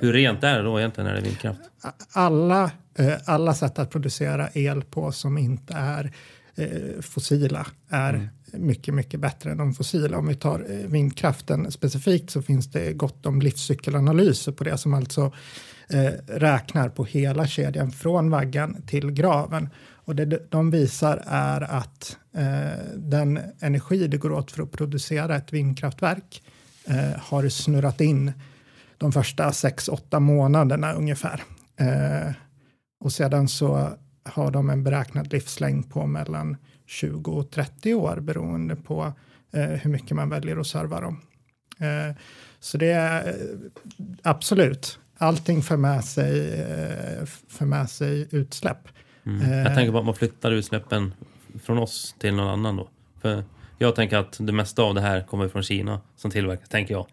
[0.00, 1.60] hur rent är det då egentligen när det är vindkraft?
[2.12, 6.12] Alla, eh, alla sätt att producera el på som inte är
[6.56, 10.18] eh, fossila är mm mycket, mycket bättre än de fossila.
[10.18, 14.94] Om vi tar eh, vindkraften specifikt så finns det gott om livscykelanalyser på det som
[14.94, 15.32] alltså
[15.88, 19.68] eh, räknar på hela kedjan från vaggan till graven.
[19.78, 25.36] Och det de visar är att eh, den energi det går åt för att producera
[25.36, 26.42] ett vindkraftverk
[26.84, 28.32] eh, har snurrat in
[28.98, 31.42] de första 6-8 månaderna ungefär.
[31.76, 32.32] Eh,
[33.00, 38.76] och sedan så har de en beräknad livslängd på mellan 20 och 30 år beroende
[38.76, 39.12] på
[39.52, 41.20] eh, hur mycket man väljer att serva dem.
[41.78, 42.16] Eh,
[42.60, 43.34] så det är eh,
[44.22, 48.88] absolut, allting för med sig, eh, för med sig utsläpp.
[49.26, 49.58] Mm.
[49.58, 51.14] Jag tänker på att man flyttar utsläppen
[51.62, 52.88] från oss till någon annan då.
[53.20, 53.44] För
[53.78, 57.06] jag tänker att det mesta av det här kommer från Kina som tillverkas, tänker jag.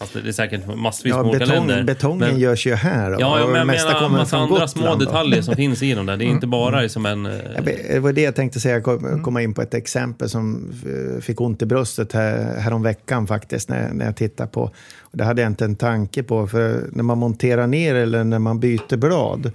[0.00, 1.82] Alltså det är säkert massvis ja, med betong, länder.
[1.84, 3.10] Betongen men, görs ju här.
[3.10, 6.16] Ja, ja men jag menar en massa andra små detaljer som finns i dem där.
[6.16, 6.88] Det är inte bara mm.
[6.88, 7.22] som en...
[7.22, 9.22] Det var det jag tänkte säga, mm.
[9.22, 13.68] komma in på ett exempel som eh, fick ont i bröstet här, härom veckan faktiskt,
[13.68, 14.62] när, när jag tittar på.
[15.00, 18.38] Och det hade jag inte en tanke på, för när man monterar ner eller när
[18.38, 19.52] man byter blad eh,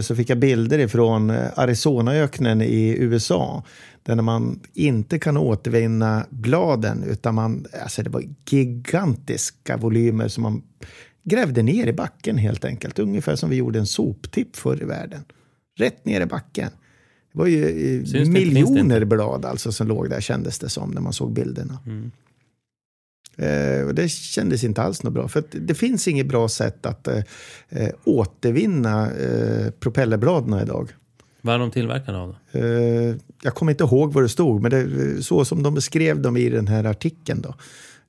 [0.00, 3.64] så fick jag bilder ifrån eh, Arizonaöknen i USA
[4.02, 10.62] där man inte kan återvinna bladen utan man, alltså det var gigantiska volymer som man
[11.24, 12.98] grävde ner i backen helt enkelt.
[12.98, 15.24] Ungefär som vi gjorde en soptipp förr i världen.
[15.78, 16.70] Rätt ner i backen.
[17.32, 21.00] Det var ju eh, Syns miljoner blad alltså som låg där kändes det som när
[21.00, 21.78] man såg bilderna.
[21.86, 22.10] Mm.
[23.38, 25.28] Eh, och det kändes inte alls något bra.
[25.28, 27.22] För det finns inget bra sätt att eh,
[27.68, 30.92] eh återvinna eh, propellerbladen idag.
[31.40, 32.36] Vad är de tillverkade av?
[32.52, 32.58] Då?
[32.58, 36.36] Uh, jag kommer inte ihåg vad det stod, men det, så som de beskrev dem
[36.36, 37.42] i den här artikeln.
[37.42, 37.54] Då.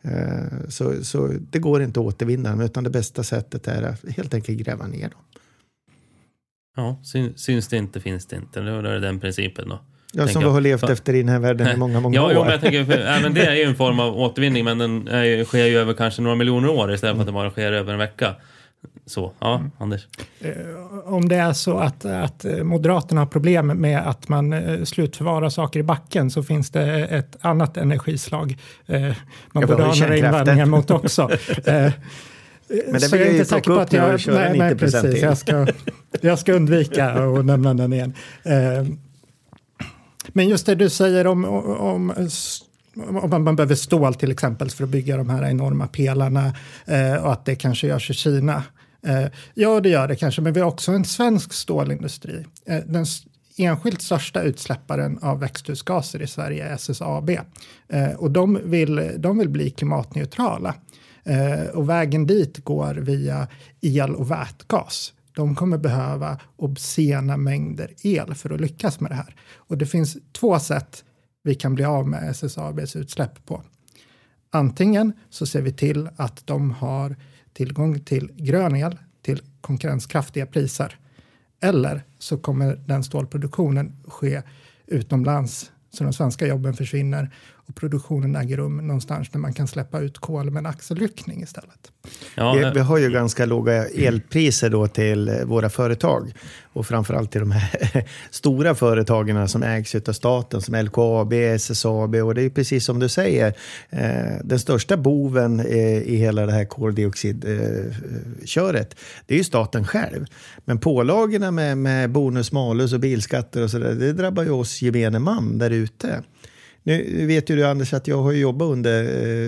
[0.09, 4.09] Uh, så, så det går inte att återvinna dem, utan det bästa sättet är att
[4.09, 5.21] helt enkelt gräva ner dem.
[6.75, 6.99] Ja,
[7.35, 8.61] syns det inte finns det inte.
[8.61, 9.79] Det den principen då.
[10.13, 10.91] Ja, som vi har levt för...
[10.91, 12.31] efter i den här världen i många, många ja, år.
[12.31, 15.07] Ja, men jag tänker, för, även det är ju en form av återvinning, men den
[15.07, 17.93] är, sker ju över kanske några miljoner år istället för att det bara sker över
[17.93, 18.35] en vecka.
[19.05, 19.71] Så, ja, mm.
[19.77, 20.07] Anders?
[20.41, 20.51] Eh,
[21.05, 25.79] om det är så att, att Moderaterna har problem med att man eh, slutförvarar saker
[25.79, 29.15] i backen så finns det ett annat energislag eh, man
[29.53, 31.29] jag borde ha några invändningar mot också.
[32.85, 34.27] Men det så jag är inte säker på att jag...
[34.27, 35.21] Nej, nej, precis.
[35.21, 35.67] Jag ska,
[36.21, 38.13] jag ska undvika att nämna den igen.
[40.33, 42.13] Men just det du säger om, om
[43.07, 46.53] om man behöver stål till exempel för att bygga de här enorma pelarna
[46.85, 48.63] eh, och att det kanske görs i Kina.
[49.07, 52.45] Eh, ja, det gör det kanske, men vi har också en svensk stålindustri.
[52.65, 53.05] Eh, den
[53.57, 57.29] enskilt största utsläpparen av växthusgaser i Sverige är SSAB.
[57.89, 60.75] Eh, och de vill, de vill bli klimatneutrala.
[61.23, 63.47] Eh, och vägen dit går via
[63.81, 65.13] el och vätgas.
[65.39, 69.35] De kommer behöva obscena mängder el för att lyckas med det här.
[69.55, 71.03] Och det finns två sätt
[71.43, 73.63] vi kan bli av med SSABs utsläpp på.
[74.49, 77.15] Antingen så ser vi till att de har
[77.53, 80.99] tillgång till grön el till konkurrenskraftiga priser.
[81.61, 84.41] Eller så kommer den stålproduktionen ske
[84.87, 87.33] utomlands så de svenska jobben försvinner
[87.69, 91.91] och produktionen äger rum någonstans där man kan släppa ut kol med en axelryckning istället.
[92.35, 96.33] Ja, vi, vi, har ju ganska låga elpriser då till eh, våra företag
[96.73, 102.35] och framförallt till de här stora företagen som ägs av staten som LKAB, SSAB och
[102.35, 103.53] det är precis som du säger,
[103.89, 110.25] eh, den största boven i hela det här koldioxidköret, det är ju staten själv.
[110.65, 114.81] Men pålagorna med, med bonus malus och bilskatter och så där, det drabbar ju oss
[114.81, 116.23] gemene man där ute.
[116.83, 119.03] Nu vet ju du Anders att jag har jobbat under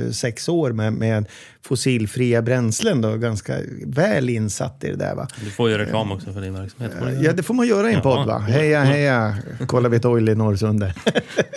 [0.05, 1.25] eh, sex år med, med
[1.61, 3.01] fossilfria bränslen.
[3.01, 5.15] Då, ganska väl insatt i det där.
[5.15, 5.27] Va?
[5.43, 6.91] Du får ju reklam också för din verksamhet.
[7.21, 8.27] Ja, det får man göra i en podd.
[8.27, 8.37] Va?
[8.37, 10.95] Heja, heja, kolla vid ett oil i Norrsundet.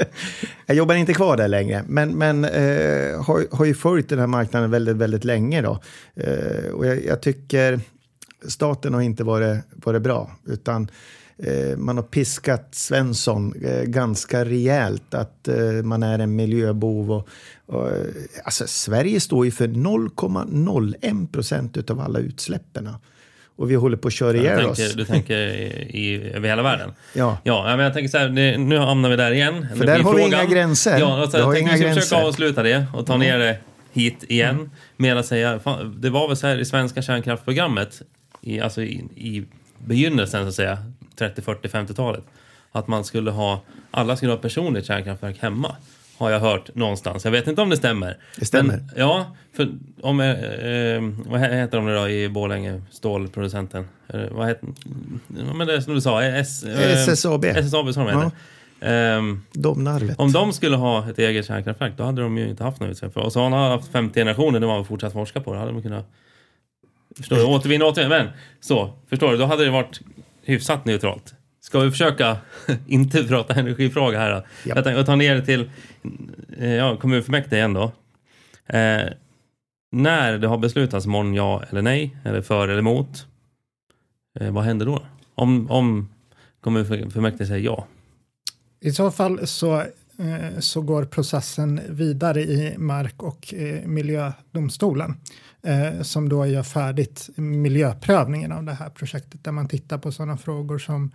[0.66, 4.26] jag jobbar inte kvar där längre, men, men eh, har, har ju följt den här
[4.26, 5.62] marknaden väldigt, väldigt länge.
[5.62, 5.80] Då.
[6.14, 7.80] Eh, och jag, jag, tycker
[8.48, 10.90] staten har inte varit, varit bra, utan Eh,
[11.77, 17.12] man har piskat Svensson eh, ganska rejält att eh, man är en miljöbov.
[17.12, 17.29] Och,
[17.66, 17.90] och,
[18.44, 22.88] alltså, Sverige står ju för 0,01 procent av alla utsläppen.
[23.57, 24.94] Och vi håller på att köra ihjäl oss.
[24.94, 26.92] Du tänker i, över hela världen?
[27.12, 27.38] Ja.
[27.44, 29.66] ja men jag tänker så här, nu hamnar vi där igen.
[29.77, 30.99] För där har vi inga gränser.
[30.99, 33.59] Ja, alltså, jag tänkte vi ska försöka avsluta det och ta ner det
[33.92, 34.55] hit igen.
[34.55, 34.70] Mm.
[34.97, 38.03] Med att säga, fan, det var väl så här i svenska kärnkraftsprogrammet,
[38.40, 39.44] i, alltså i, i
[39.79, 40.79] begynnelsen så att säga,
[41.16, 42.24] 30, 40, 50-talet.
[42.72, 45.77] Att man skulle ha, alla skulle ha personligt kärnkraftverk hemma.
[46.18, 47.24] Har jag hört någonstans.
[47.24, 48.18] Jag vet inte om det stämmer.
[48.38, 48.77] Det stämmer.
[48.77, 49.68] Men, ja, för
[50.03, 53.88] om, eh, eh vad heter de då i Borlänge, stålproducenten?
[54.09, 54.68] Eh, vad heter,
[55.55, 57.44] men det som du sa, S, eh, SSAB.
[57.44, 58.31] SSAB som de heter.
[58.81, 59.16] Ja.
[59.16, 60.18] Um, Domnarvet.
[60.18, 63.16] Om de skulle ha ett eget kärnkraftverk, då hade de ju inte haft något utsläpp.
[63.16, 65.83] Och så har han haft 50 generationer, det var fortsatt forska på det, hade de
[65.83, 66.07] kunnat
[67.16, 67.44] Förstår du?
[67.44, 68.18] Återvinna, återvinna.
[68.18, 68.29] Men
[68.61, 69.37] så, förstår du?
[69.37, 70.00] Då hade det varit
[70.44, 71.35] hyfsat neutralt.
[71.61, 72.37] Ska vi försöka
[72.87, 74.37] inte prata energifråga här då?
[74.37, 74.74] Ja.
[74.74, 75.70] Jag tänkte ta ner det till
[76.59, 77.92] eh, ja, kommunfullmäktige igen då.
[78.66, 79.02] Eh,
[79.92, 83.26] när det har beslutats imorgon ja eller nej, eller för eller emot.
[84.40, 85.02] Eh, vad händer då?
[85.35, 86.09] Om, om
[86.61, 87.87] kommunfullmäktige säger ja?
[88.80, 89.80] I så fall så,
[90.18, 95.16] eh, så går processen vidare i mark och eh, miljödomstolen
[95.64, 100.37] eh, som då gör färdigt miljöprövningen av det här projektet där man tittar på sådana
[100.37, 101.11] frågor som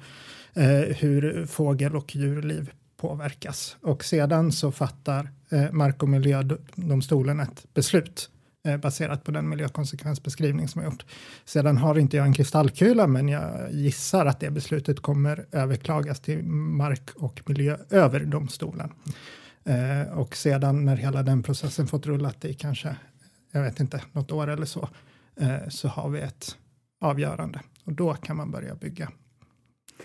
[0.54, 3.78] eh, hur fågel och djurliv påverkas.
[3.82, 8.30] Och sedan så fattar eh, Mark och miljödomstolen ett beslut
[8.68, 11.06] eh, baserat på den miljökonsekvensbeskrivning som är gjort.
[11.46, 16.44] Sedan har inte jag en kristallkula, men jag gissar att det beslutet kommer överklagas till
[16.44, 18.94] Mark och miljööverdomstolen.
[19.64, 22.96] Eh, och sedan när hela den processen fått rullat i kanske
[23.52, 24.90] jag vet inte, något år eller så,
[25.40, 26.58] eh, så har vi ett
[27.02, 29.12] avgörande och då kan man börja bygga.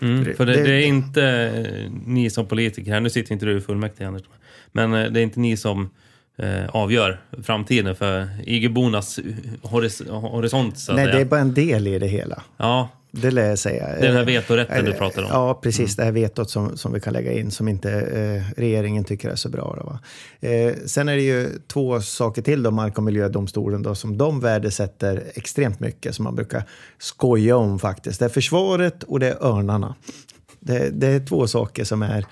[0.01, 3.57] Mm, för det, det, är inte eh, ni som politiker här, nu sitter inte du
[3.57, 4.23] i fullmäktige Anders,
[4.71, 5.89] men eh, det är inte ni som
[6.37, 9.19] eh, avgör framtiden för IG-bornas
[9.61, 10.79] horis horisont.
[10.79, 11.15] Så Nej, säga.
[11.15, 12.43] det är bara en del i det hela.
[12.57, 12.89] Ja,
[13.21, 13.87] det lär jag säga.
[14.01, 15.29] Den här vetorätten du pratar om.
[15.31, 15.79] Ja, precis.
[15.79, 15.95] Mm.
[15.97, 19.35] Det här vetot som, som vi kan lägga in som inte eh, regeringen tycker är
[19.35, 19.77] så bra.
[19.81, 19.99] Då,
[20.47, 24.39] eh, sen är det ju två saker till då, Mark och miljödomstolen, då, som de
[24.39, 26.63] värdesätter extremt mycket, som man brukar
[26.97, 28.19] skoja om faktiskt.
[28.19, 29.95] Det är försvaret och det är örnarna.
[30.59, 32.25] Det, det är två saker som är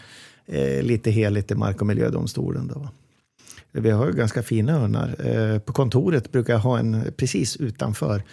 [0.48, 2.68] eh, lite heligt i Mark och miljödomstolen.
[2.68, 2.90] Då.
[3.72, 5.16] Vi har ju ganska fina örnar.
[5.26, 8.24] Eh, på kontoret brukar jag ha en precis utanför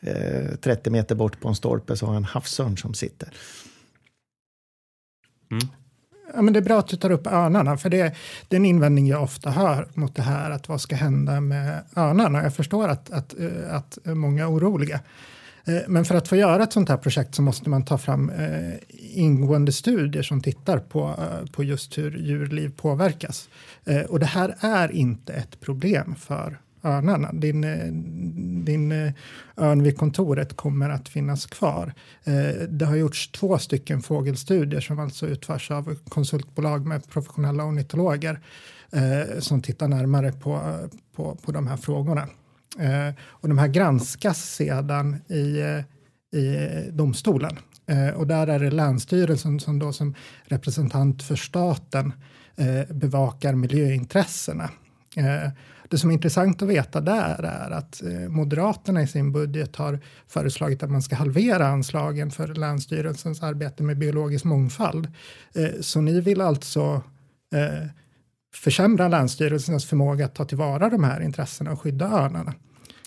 [0.00, 3.28] 30 eh, meter bort på en stolpe så har jag en havsörn som sitter.
[5.50, 5.68] Mm.
[6.34, 8.14] Ja, men det är bra att du tar upp örnarna, för det,
[8.48, 11.82] det är en invändning jag ofta hör mot det här, att vad ska hända med
[11.96, 12.42] örnarna?
[12.42, 15.00] Jag förstår att, att, eh, att många är oroliga.
[15.64, 18.32] Eh, men för att få göra ett sånt här projekt så måste man ta fram
[18.98, 21.14] ingående studier som tittar på,
[21.52, 23.48] på just hur djurliv påverkas.
[24.08, 27.32] Och det här är inte ett problem för örnarna.
[27.32, 27.92] Din, eh,
[28.64, 29.12] din eh,
[29.56, 31.94] örn vid kontoret kommer att finnas kvar.
[32.24, 38.40] Eh, det har gjorts två stycken fågelstudier som alltså utförs av konsultbolag med professionella ornitologer
[39.38, 40.78] som tittar närmare på,
[41.16, 42.28] på, på de här frågorna.
[43.26, 45.62] Och de här granskas sedan i,
[46.38, 47.58] i domstolen.
[48.14, 52.12] Och där är det Länsstyrelsen som då som representant för staten
[52.88, 54.70] bevakar miljöintressena.
[55.86, 59.76] Eh, det som är intressant att veta där är att eh, Moderaterna i sin budget
[59.76, 65.08] har föreslagit att man ska halvera anslagen för Länsstyrelsens arbete med biologisk mångfald.
[65.54, 67.02] Eh, så ni vill alltså
[68.54, 72.54] försämra Länsstyrelsens förmåga att ta tillvara de här intressena och skydda örnarna.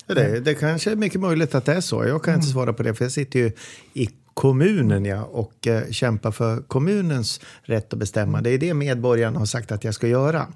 [0.06, 2.06] Det, det kanske är mycket möjligt att det är så.
[2.06, 2.54] Jag kan inte mm.
[2.54, 3.52] svara på det, för jag sitter ju
[3.94, 8.42] i kommunen ja, och eh, kämpa för kommunens rätt att bestämma.
[8.42, 10.48] Det är det medborgarna har sagt att jag ska göra.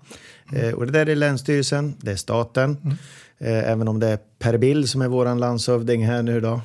[0.51, 0.69] Mm.
[0.69, 2.77] Eh, och det där är Länsstyrelsen, det är staten.
[2.83, 2.97] Mm.
[3.37, 6.61] Eh, även om det är Per Bill som är vår landshövding här nu då.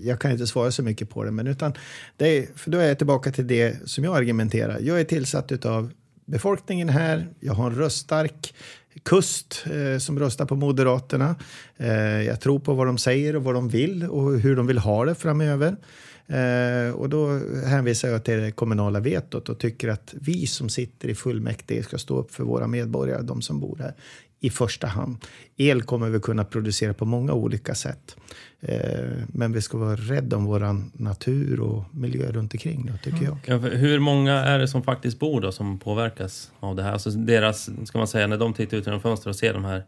[0.00, 1.30] Jag kan inte svara så mycket på det.
[1.30, 1.72] Men utan
[2.16, 4.78] det är, för då är jag tillbaka till det som jag argumenterar.
[4.80, 5.90] Jag är tillsatt av
[6.24, 7.28] befolkningen här.
[7.40, 8.54] Jag har en röststark
[9.02, 11.36] kust eh, som röstar på Moderaterna.
[11.76, 14.78] Eh, jag tror på vad de säger och vad de vill och hur de vill
[14.78, 15.76] ha det framöver.
[16.26, 21.08] Eh, och då hänvisar jag till det kommunala vetot och tycker att vi som sitter
[21.08, 23.94] i fullmäktige ska stå upp för våra medborgare, de som bor här,
[24.40, 25.16] i första hand.
[25.56, 28.16] El kommer vi kunna producera på många olika sätt.
[28.60, 33.24] Eh, men vi ska vara rädda om vår natur och miljö runt omkring, då, tycker
[33.24, 33.38] jag.
[33.46, 36.92] Ja, hur många är det som faktiskt bor då, som påverkas av det här?
[36.92, 39.84] Alltså deras, ska man säga, när de tittar ut genom fönstret och ser de här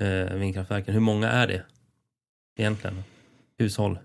[0.00, 1.62] eh, vindkraftverken, hur många är det
[2.58, 3.02] egentligen?
[3.58, 3.98] Hushåll?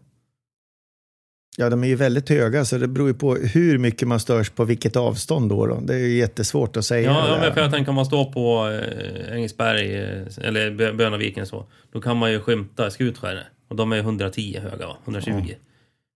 [1.62, 4.50] Ja, de är ju väldigt höga, så det beror ju på hur mycket man störs
[4.50, 5.50] på vilket avstånd.
[5.50, 5.80] Då, då.
[5.80, 7.12] Det är ju jättesvårt att säga.
[7.12, 11.66] Ja, men för jag tänker om man står på eh, Engelsberg eh, eller Bönaviken så,
[11.94, 13.44] då kan man ju skymta Skutskär.
[13.70, 14.98] Och de är 110 höga, va?
[15.04, 15.30] 120.
[15.30, 15.46] Mm.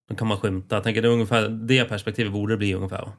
[0.10, 0.76] Då kan man skymta.
[0.76, 3.02] Jag tänker det är ungefär det perspektivet borde det bli ungefär.
[3.02, 3.12] Va?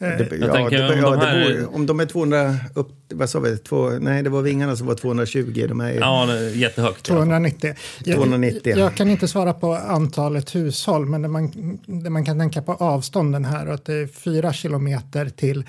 [0.00, 1.54] Eh, det, ja, tänker, det, om, ja, de här...
[1.54, 4.86] bor, om de är 200 upp, vad sa vi, två, nej det var vingarna som
[4.86, 5.66] var 220.
[5.68, 7.02] De är, ja, jättehögt.
[7.02, 7.74] 290.
[8.04, 8.60] Jag, 290.
[8.64, 12.62] Jag, jag, kan inte svara på antalet hushåll, men det man, det man kan tänka
[12.62, 15.64] på avstånden här och att det är fyra kilometer till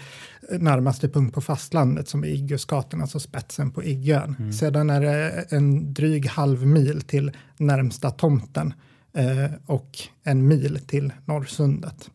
[0.51, 4.35] närmaste punkt på fastlandet som är Iggösgatan, alltså spetsen på Iggön.
[4.39, 4.53] Mm.
[4.53, 8.73] Sedan är det en dryg halv mil till närmsta tomten
[9.13, 12.09] eh, och en mil till Norrsundet.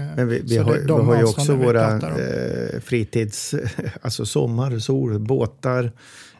[0.00, 3.54] Eh, Men vi, vi har, vi har ju också våra eh, fritids,
[4.02, 5.92] alltså sommar, sol, båtar,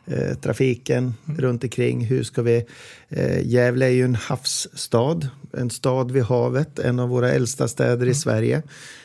[0.06, 1.40] eh, trafiken mm.
[1.40, 2.04] runt omkring.
[2.04, 2.64] Hur ska vi...
[3.08, 7.96] Eh, Gävle är ju en havsstad, en stad vid havet, en av våra äldsta städer
[7.96, 8.08] mm.
[8.08, 8.62] i Sverige.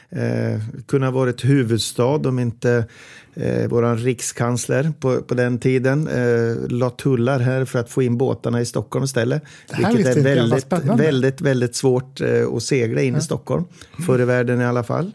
[0.10, 2.86] Eh, kunna vara ett huvudstad om inte
[3.34, 8.18] eh, vår rikskansler på, på den tiden eh, la tullar här för att få in
[8.18, 9.44] båtarna i Stockholm istället.
[9.78, 13.20] Vilket är väldigt, väldigt, väldigt svårt eh, att segla in ja.
[13.20, 13.66] i Stockholm,
[14.06, 15.12] förr i världen i alla fall.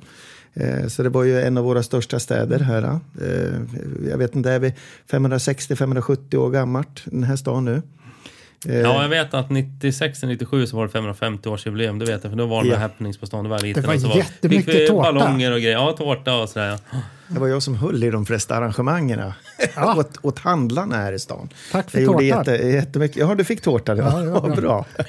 [0.54, 3.00] Eh, så det var ju en av våra största städer här.
[3.22, 3.60] Eh,
[4.10, 4.74] jag vet inte, är vi
[5.10, 7.82] 560-570 år gammalt, den här stan nu?
[8.68, 11.98] Eh, ja, jag vet att 96-97 så var det 550-årsjubileum.
[11.98, 12.76] Det vet jag, för då var det ja.
[12.76, 13.44] happenings på stan.
[13.44, 13.74] Det var.
[13.74, 15.12] Det var så jättemycket var, tårta.
[15.12, 15.76] ballonger och grejer.
[15.76, 16.78] Ja, tårta och sådär.
[16.92, 16.98] Ja.
[17.28, 19.32] Det var jag som höll i de flesta arrangemangen
[19.74, 19.94] ja.
[19.98, 21.48] åt, åt handlarna här i stan.
[21.72, 22.26] Tack för tårtan.
[22.26, 23.16] Jätte, jättemycket.
[23.16, 23.94] Ja, du fick tårta.
[23.94, 24.56] Det var, ja, det var bra.
[24.96, 25.04] bra.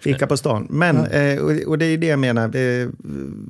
[0.00, 0.66] Fika på stan.
[0.70, 1.06] Men, ja.
[1.06, 2.48] eh, och det är det jag menar,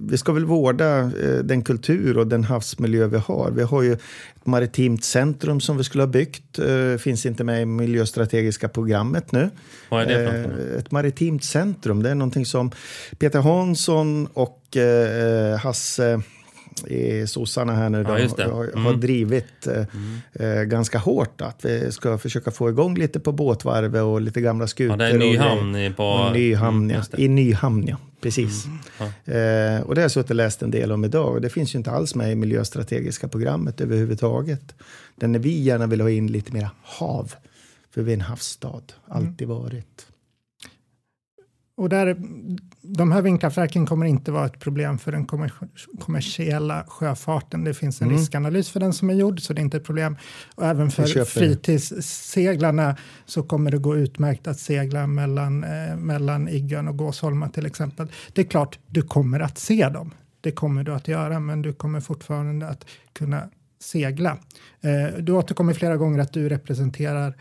[0.08, 3.50] vi ska väl vårda eh, den kultur och den havsmiljö vi har.
[3.50, 6.58] Vi har ju ett maritimt centrum som vi skulle ha byggt.
[6.58, 9.50] Eh, finns inte med i miljöstrategiska programmet nu.
[9.88, 12.70] Vad är det för Ett maritimt centrum, det är någonting som
[13.18, 14.76] Peter Hansson och
[15.60, 16.22] Hasse
[16.86, 18.84] i sossarna här nu ja, då, har, mm.
[18.84, 20.58] har drivit eh, mm.
[20.58, 24.66] eh, ganska hårt att vi ska försöka få igång lite på båtvarvet och lite gamla
[24.66, 25.02] skutor.
[25.02, 26.30] Ja, det är Nyhamn på...
[26.32, 27.02] Nyhamn, ja.
[27.18, 27.96] I Nyhamn, ja.
[28.20, 28.66] Precis.
[28.66, 28.78] Mm.
[28.98, 29.04] Ja.
[29.32, 31.74] Eh, och det har jag suttit och läst en del om idag och det finns
[31.74, 34.74] ju inte alls med i miljöstrategiska programmet överhuvudtaget.
[35.16, 37.32] Den vi gärna vill ha in lite mer hav.
[37.94, 40.06] För vi är en havsstad, alltid varit.
[41.78, 42.16] Och där,
[42.82, 45.52] de här vindkraftverken kommer inte vara ett problem för den kommer,
[46.00, 47.64] kommersiella sjöfarten.
[47.64, 48.18] Det finns en mm.
[48.18, 50.16] riskanalys för den som är gjord, så det är inte ett problem.
[50.54, 52.96] Och även för fritidsseglarna
[53.26, 58.12] så kommer det gå utmärkt att segla mellan, eh, mellan Iggön och Gåsholma till exempel.
[58.32, 60.14] Det är klart, du kommer att se dem.
[60.40, 63.42] Det kommer du att göra, men du kommer fortfarande att kunna
[63.80, 64.38] segla.
[64.80, 67.34] Eh, du återkommer flera gånger att du representerar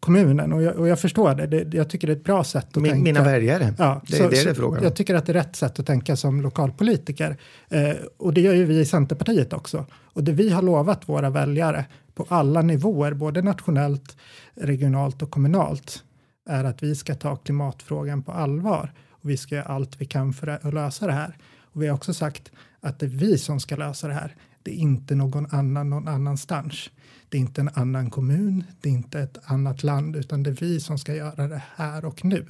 [0.00, 1.46] kommunen och jag, och jag förstår det.
[1.46, 1.76] det.
[1.76, 3.02] Jag tycker det är ett bra sätt att Min, tänka.
[3.04, 5.56] Mina väljare, ja, det, så, det är det frågan Jag tycker att det är rätt
[5.56, 7.36] sätt att tänka som lokalpolitiker.
[7.68, 9.86] Eh, och det gör ju vi i Centerpartiet också.
[9.92, 11.84] Och det vi har lovat våra väljare
[12.14, 14.16] på alla nivåer, både nationellt,
[14.54, 16.02] regionalt och kommunalt,
[16.48, 20.32] är att vi ska ta klimatfrågan på allvar och vi ska göra allt vi kan
[20.32, 21.36] för att lösa det här.
[21.72, 24.36] Och vi har också sagt att det är vi som ska lösa det här.
[24.66, 26.90] Det är inte någon annan någon annanstans.
[27.28, 30.54] Det är inte en annan kommun, det är inte ett annat land, utan det är
[30.54, 32.46] vi som ska göra det här och nu.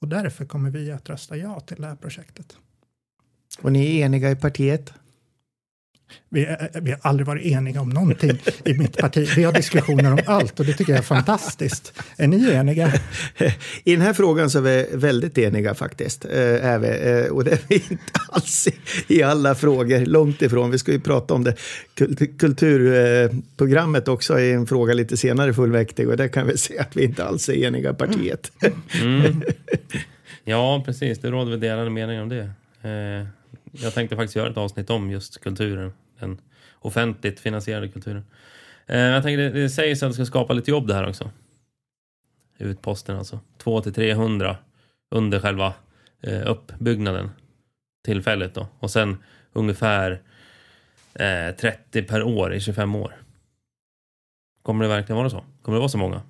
[0.00, 2.56] Och därför kommer vi att rösta ja till det här projektet.
[3.62, 4.92] Och ni är eniga i partiet?
[6.28, 9.28] Vi, vi, har aldrig varit eniga om någonting i mitt parti.
[9.36, 11.92] Vi har diskussioner om allt och det tycker jag är fantastiskt.
[12.16, 12.92] Är ni eniga?
[13.84, 16.24] I den här frågan så är vi väldigt eniga faktiskt.
[16.24, 16.88] Eh, är vi.
[16.88, 18.68] Eh, och det är vi inte alls
[19.08, 20.70] i, alla frågor, långt ifrån.
[20.70, 21.54] Vi ska ju prata om det.
[22.38, 26.96] Kulturprogrammet också är en fråga lite senare i fullmäktige och där kan vi se att
[26.96, 28.52] vi inte alls är eniga i partiet.
[29.02, 29.42] Mm.
[30.44, 31.18] Ja, precis.
[31.18, 32.50] Det råder väl delade meningar om det.
[33.70, 35.92] Jag tänkte faktiskt göra ett avsnitt om just kulturen.
[36.18, 36.40] Den
[36.78, 38.24] offentligt finansierade kulturen.
[38.86, 41.30] Eh, jag tänker det, det sägs att det ska skapa lite jobb det här också.
[42.58, 43.40] Utposten alltså.
[43.62, 44.56] 200-300
[45.10, 45.74] under själva
[46.20, 47.30] eh, uppbyggnaden.
[48.04, 48.68] Tillfälligt då.
[48.78, 49.16] Och sen
[49.52, 50.22] ungefär
[51.14, 53.16] eh, 30 per år i 25 år.
[54.62, 55.44] Kommer det verkligen vara så?
[55.62, 56.22] Kommer det vara så många?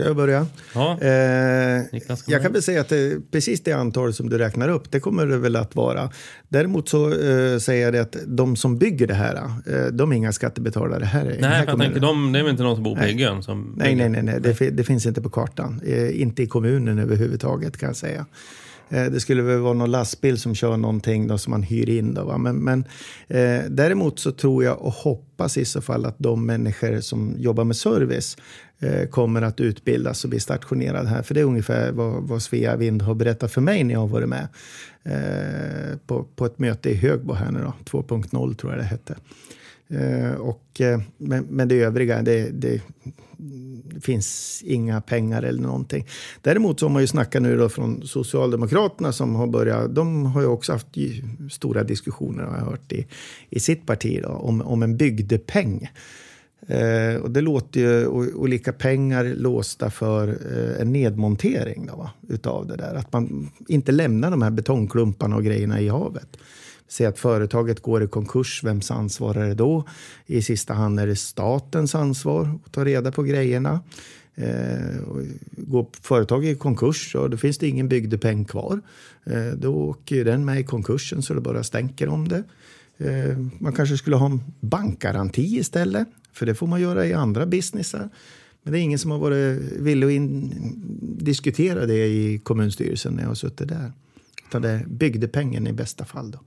[0.00, 0.46] Ska jag börja?
[0.74, 0.98] Ja.
[1.00, 5.00] Eh, jag kan väl säga att det, precis det antal som du räknar upp, det
[5.00, 6.10] kommer det väl att vara.
[6.48, 9.34] Däremot så eh, säger jag det att de som bygger det här,
[9.66, 11.24] eh, de är inga skattebetalare här.
[11.24, 12.96] Nej, här jag tänkte, de, det är väl inte någon som bor
[13.36, 13.42] på?
[13.42, 14.40] Som nej, nej, nej, nej.
[14.40, 15.80] Det, det, finns inte på kartan.
[15.86, 18.26] Eh, inte i kommunen överhuvudtaget kan jag säga.
[18.90, 22.14] Eh, det skulle väl vara någon lastbil som kör någonting då, som man hyr in.
[22.14, 22.38] Då, va?
[22.38, 22.84] Men, men
[23.28, 27.64] eh, däremot så tror jag och hoppas i så fall att de människor som jobbar
[27.64, 28.36] med service
[28.82, 31.22] Eh, kommer att utbildas och bli stationerad här.
[31.22, 34.08] För det är ungefär vad, vad Svea Vind har berättat för mig när jag har
[34.08, 34.48] varit med
[35.02, 39.16] eh, på, på ett möte i Högbo här nu då, 2.0 tror jag det hette.
[39.88, 42.82] Eh, och, eh, men, men det övriga, det, det,
[43.36, 46.06] det, finns inga pengar eller någonting.
[46.42, 50.40] Däremot så har man ju snackat nu då från Socialdemokraterna som har börjat, de har
[50.40, 50.86] ju också haft
[51.50, 53.06] stora diskussioner har jag hört i,
[53.50, 55.82] i sitt parti då, om, om en bygdepeng.
[55.84, 55.90] Eh,
[56.66, 62.66] Eh, och det låter ju olika pengar låsta för eh, en nedmontering då, va, utav
[62.66, 62.94] det där.
[62.94, 66.36] Att man inte lämnar de här betongklumparna och grejerna i havet.
[66.88, 69.84] Säg att företaget går i konkurs, vems ansvar är det då?
[70.26, 73.80] I sista hand är det statens ansvar att ta reda på grejerna.
[74.34, 75.00] Eh,
[75.52, 78.80] går företaget i konkurs och då finns det ingen bygdepeng kvar.
[79.24, 82.42] Eh, då åker den med i konkursen så det bara stänker om det.
[82.98, 87.46] Eh, man kanske skulle ha en bankgaranti istället, för det får man göra i andra
[87.46, 88.08] businessar.
[88.62, 90.52] Men det är ingen som har varit villig att in,
[91.18, 93.92] diskutera det i kommunstyrelsen när jag har suttit där.
[94.48, 96.30] Utan det byggde bygdepengen i bästa fall.
[96.30, 96.38] Då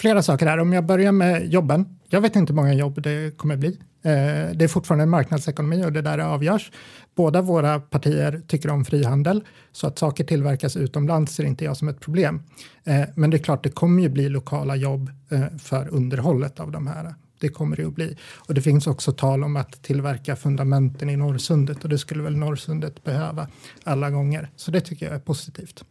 [0.00, 0.58] flera saker här.
[0.58, 1.98] Om jag börjar med jobben.
[2.08, 3.68] Jag vet inte hur många jobb det kommer bli.
[4.02, 6.72] Eh, det är fortfarande en marknadsekonomi och det där avgörs.
[7.14, 11.88] Båda våra partier tycker om frihandel, så att saker tillverkas utomlands ser inte jag som
[11.88, 12.42] ett problem.
[12.84, 16.72] Eh, men det är klart, det kommer ju bli lokala jobb eh, för underhållet av
[16.72, 17.14] de här.
[17.40, 18.16] Det kommer det att bli.
[18.36, 22.36] Och det finns också tal om att tillverka fundamenten i Norrsundet och det skulle väl
[22.36, 23.48] Norrsundet behöva
[23.84, 24.50] alla gånger.
[24.56, 25.84] Så det tycker jag är positivt.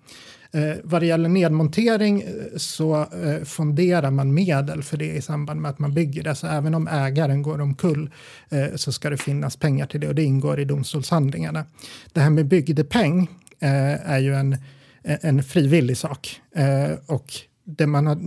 [0.52, 5.62] Eh, vad det gäller nedmontering eh, så eh, fonderar man medel för det i samband
[5.62, 6.36] med att man bygger det.
[6.36, 8.10] Så även om ägaren går omkull
[8.50, 11.66] eh, så ska det finnas pengar till det och det ingår i domstolshandlingarna.
[12.14, 13.22] Det här med bygdepeng
[13.60, 14.58] eh, är ju en,
[15.04, 16.42] en frivillig sak.
[16.56, 17.34] Eh, och
[17.64, 18.18] det, man har,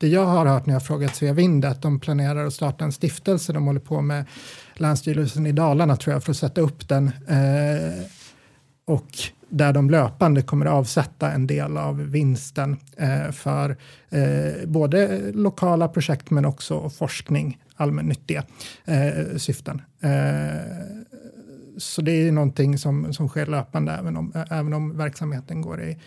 [0.00, 2.84] det jag har hört när jag frågat Svea Vind är att de planerar att starta
[2.84, 3.52] en stiftelse.
[3.52, 4.24] De håller på med
[4.74, 7.10] Länsstyrelsen i Dalarna tror jag för att sätta upp den.
[7.28, 8.04] Eh,
[8.84, 9.08] och
[9.48, 13.76] där de löpande kommer att avsätta en del av vinsten eh, för
[14.10, 18.44] eh, både lokala projekt men också forskning, allmännyttiga
[18.84, 19.82] eh, syften.
[20.00, 20.60] Eh,
[21.78, 25.98] så det är någonting som, som sker löpande även om, även om verksamheten går i,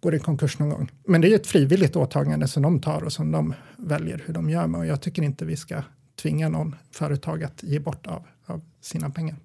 [0.00, 0.90] går i konkurs någon gång.
[1.06, 4.50] Men det är ett frivilligt åtagande som de tar och som de väljer hur de
[4.50, 5.82] gör med och jag tycker inte vi ska
[6.22, 9.36] tvinga någon företag att ge bort av, av sina pengar.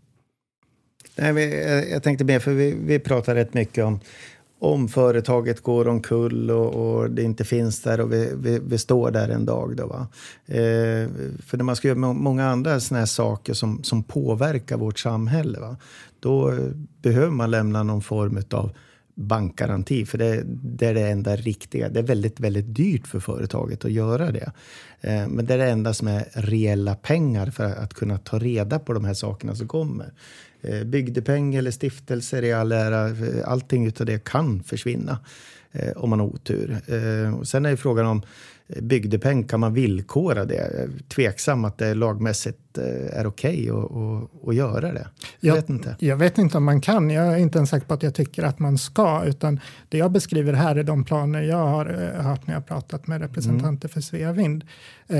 [1.15, 3.99] Nej, eh, jag tänkte mer, för vi, vi pratar rätt mycket om
[4.59, 9.11] om företaget går omkull och, och det inte finns där och vi, vi, vi står
[9.11, 9.75] där en dag.
[9.75, 10.07] Då, va?
[10.45, 11.09] Eh,
[11.45, 15.59] för när man ska göra många andra såna här saker som, som påverkar vårt samhälle,
[15.59, 15.77] va?
[16.19, 16.57] då eh,
[17.01, 18.71] behöver man lämna någon form av
[19.15, 21.89] bankgaranti, för det, det, är det enda riktiga.
[21.89, 24.51] Det är väldigt, väldigt dyrt för företaget att göra det.
[25.01, 28.79] Eh, men det är det enda som är reella pengar för att kunna ta reda
[28.79, 30.13] på de här sakerna som kommer.
[30.61, 35.19] Eh, bygdepeng eller stiftelser i all ära, eh, allting utav det kan försvinna
[35.75, 36.77] eh, om man har otur.
[36.87, 38.21] Eh, och sen är ju frågan om
[38.67, 40.89] bygdepeng, kan man villkora det?
[41.07, 45.07] Tveksam att det lagmässigt eh, är okej okay att göra det.
[45.39, 45.95] Jag, jag, vet inte.
[45.99, 47.09] jag vet inte om man kan.
[47.09, 49.23] Jag är inte ens säker på att jag tycker att man ska.
[49.25, 49.59] Utan
[49.89, 53.21] det jag beskriver här är de planer jag har eh, hört när jag pratat med
[53.21, 53.93] representanter mm.
[53.93, 54.63] för Sveavind.
[55.07, 55.17] Eh,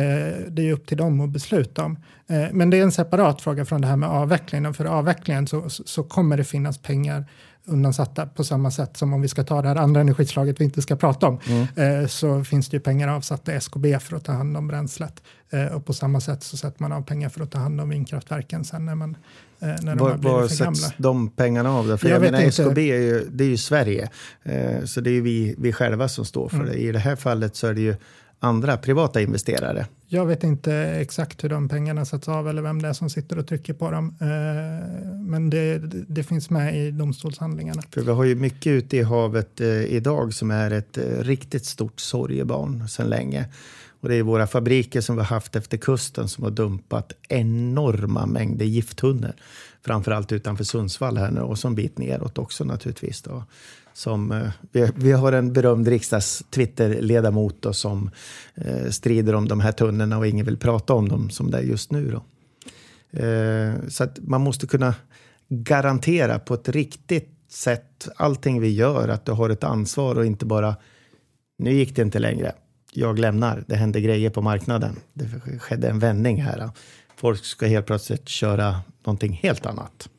[0.48, 1.98] det är upp till dem att besluta om.
[2.52, 4.74] Men det är en separat fråga från det här med avvecklingen.
[4.74, 7.26] För avvecklingen så, så kommer det finnas pengar
[7.66, 10.82] undansatta på samma sätt som om vi ska ta det här andra energislaget vi inte
[10.82, 11.40] ska prata om.
[11.48, 12.02] Mm.
[12.02, 15.24] Eh, så finns det ju pengar avsatta i SKB för att ta hand om bränslet.
[15.50, 17.90] Eh, och på samma sätt så sätter man av pengar för att ta hand om
[17.90, 19.18] vindkraftverken sen när man
[19.60, 21.88] eh, när var, de var sätts de pengarna av?
[21.88, 21.98] Då?
[21.98, 24.10] För jag, jag menar, SKB är ju, det är ju Sverige,
[24.44, 26.70] eh, så det är ju vi, vi själva som står för mm.
[26.70, 26.78] det.
[26.78, 27.96] I det här fallet så är det ju
[28.40, 29.88] andra privata investerare.
[30.08, 33.40] Jag vet inte exakt hur de pengarna sätts av eller vem det är som sitter
[33.40, 34.16] och trycker på dem.
[34.22, 34.28] Eh,
[35.20, 35.78] men det,
[36.08, 37.82] det finns med i domstolshandlingarna.
[37.92, 41.66] För vi har ju mycket ute i havet eh, idag som är ett eh, riktigt
[41.66, 43.46] stort sorgebarn sedan länge.
[44.00, 48.26] Och det är våra fabriker som vi har haft efter kusten som har dumpat enorma
[48.26, 49.34] mängder gifttunnor.
[49.86, 53.22] Framförallt utanför Sundsvall här nu och som bit neråt också naturligtvis.
[53.22, 53.44] Då
[53.94, 58.10] som, eh, vi, vi, har en berömd riksdags-Twitter-ledamot som
[58.56, 61.62] eh, strider om de här tunnorna och ingen vill prata om dem som det är
[61.62, 62.12] just nu.
[62.12, 62.24] Då.
[63.20, 64.96] Eh, så att man måste kunna
[65.50, 70.46] garantera på ett riktigt sätt allting vi gör, att du har ett ansvar och inte
[70.46, 70.76] bara
[71.58, 72.54] nu gick det inte längre.
[72.92, 73.64] Jag lämnar.
[73.68, 74.96] Det hände grejer på marknaden.
[75.14, 76.70] Det skedde en vändning här.
[77.16, 80.10] Folk ska helt plötsligt köra någonting helt annat.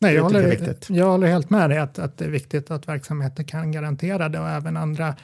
[0.00, 3.42] Nej, jag, håller, jag håller helt med dig att, att det är viktigt att verksamheter
[3.42, 5.14] kan garantera det och även andra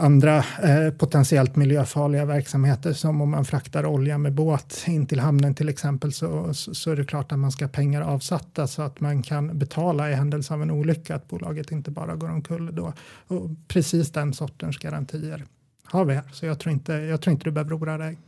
[0.00, 5.54] andra eh, potentiellt miljöfarliga verksamheter som om man fraktar olja med båt in till hamnen
[5.54, 9.00] till exempel så, så är det klart att man ska ha pengar avsatta så att
[9.00, 12.92] man kan betala i händelse av en olycka att bolaget inte bara går omkull då.
[13.26, 15.44] Och precis den sortens garantier
[15.84, 18.18] har vi här så jag tror inte, jag tror inte du behöver oroa dig.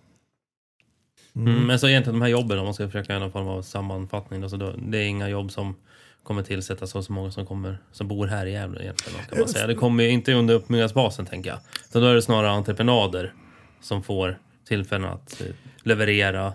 [1.37, 1.55] Mm.
[1.55, 3.63] Mm, men så egentligen de här jobben, om man ska försöka göra någon form av
[3.63, 5.75] sammanfattning, alltså då, det är inga jobb som
[6.23, 9.19] kommer tillsättas så, så många som, kommer, som bor här i Gävle egentligen.
[9.29, 9.67] Kan man säga.
[9.67, 11.59] Det kommer inte under uppbyggnadsbasen tänker jag.
[11.93, 13.33] Så då är det snarare entreprenader
[13.81, 15.47] som får tillfällen att eh,
[15.83, 16.53] leverera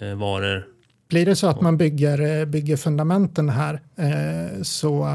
[0.00, 0.66] eh, varor.
[1.08, 5.08] Blir det så att man bygger, eh, bygger fundamenten här eh, så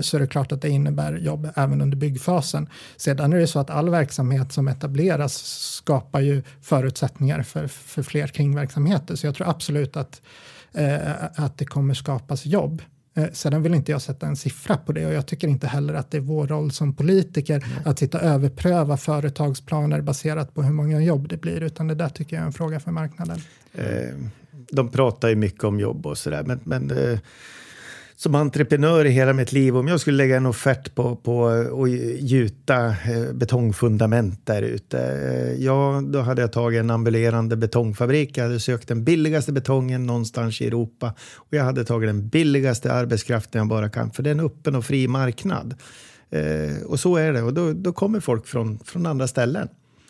[0.00, 2.68] så är det klart att det innebär jobb även under byggfasen.
[2.96, 5.34] Sedan är det så att all verksamhet som etableras
[5.76, 9.16] skapar ju förutsättningar för, för fler kringverksamheter.
[9.16, 10.22] Så jag tror absolut att,
[10.72, 12.82] eh, att det kommer skapas jobb.
[13.18, 15.94] Eh, sedan vill inte jag sätta en siffra på det och jag tycker inte heller
[15.94, 17.68] att det är vår roll som politiker mm.
[17.84, 22.08] att sitta och överpröva företagsplaner baserat på hur många jobb det blir, utan det där
[22.08, 23.40] tycker jag är en fråga för marknaden.
[23.74, 24.14] Eh,
[24.70, 27.18] de pratar ju mycket om jobb och sådär, men, men eh,
[28.18, 31.88] som entreprenör i hela mitt liv, om jag skulle lägga en offert på, på
[32.18, 38.38] gjuta eh, betongfundament där ute, eh, ja, då hade jag tagit en ambulerande betongfabrik.
[38.38, 42.92] Jag hade sökt den billigaste betongen någonstans i Europa och jag hade tagit den billigaste
[42.92, 45.74] arbetskraften jag bara kan, för det är en öppen och fri marknad.
[46.30, 49.68] Eh, och så är det, och då, då kommer folk från, från andra ställen.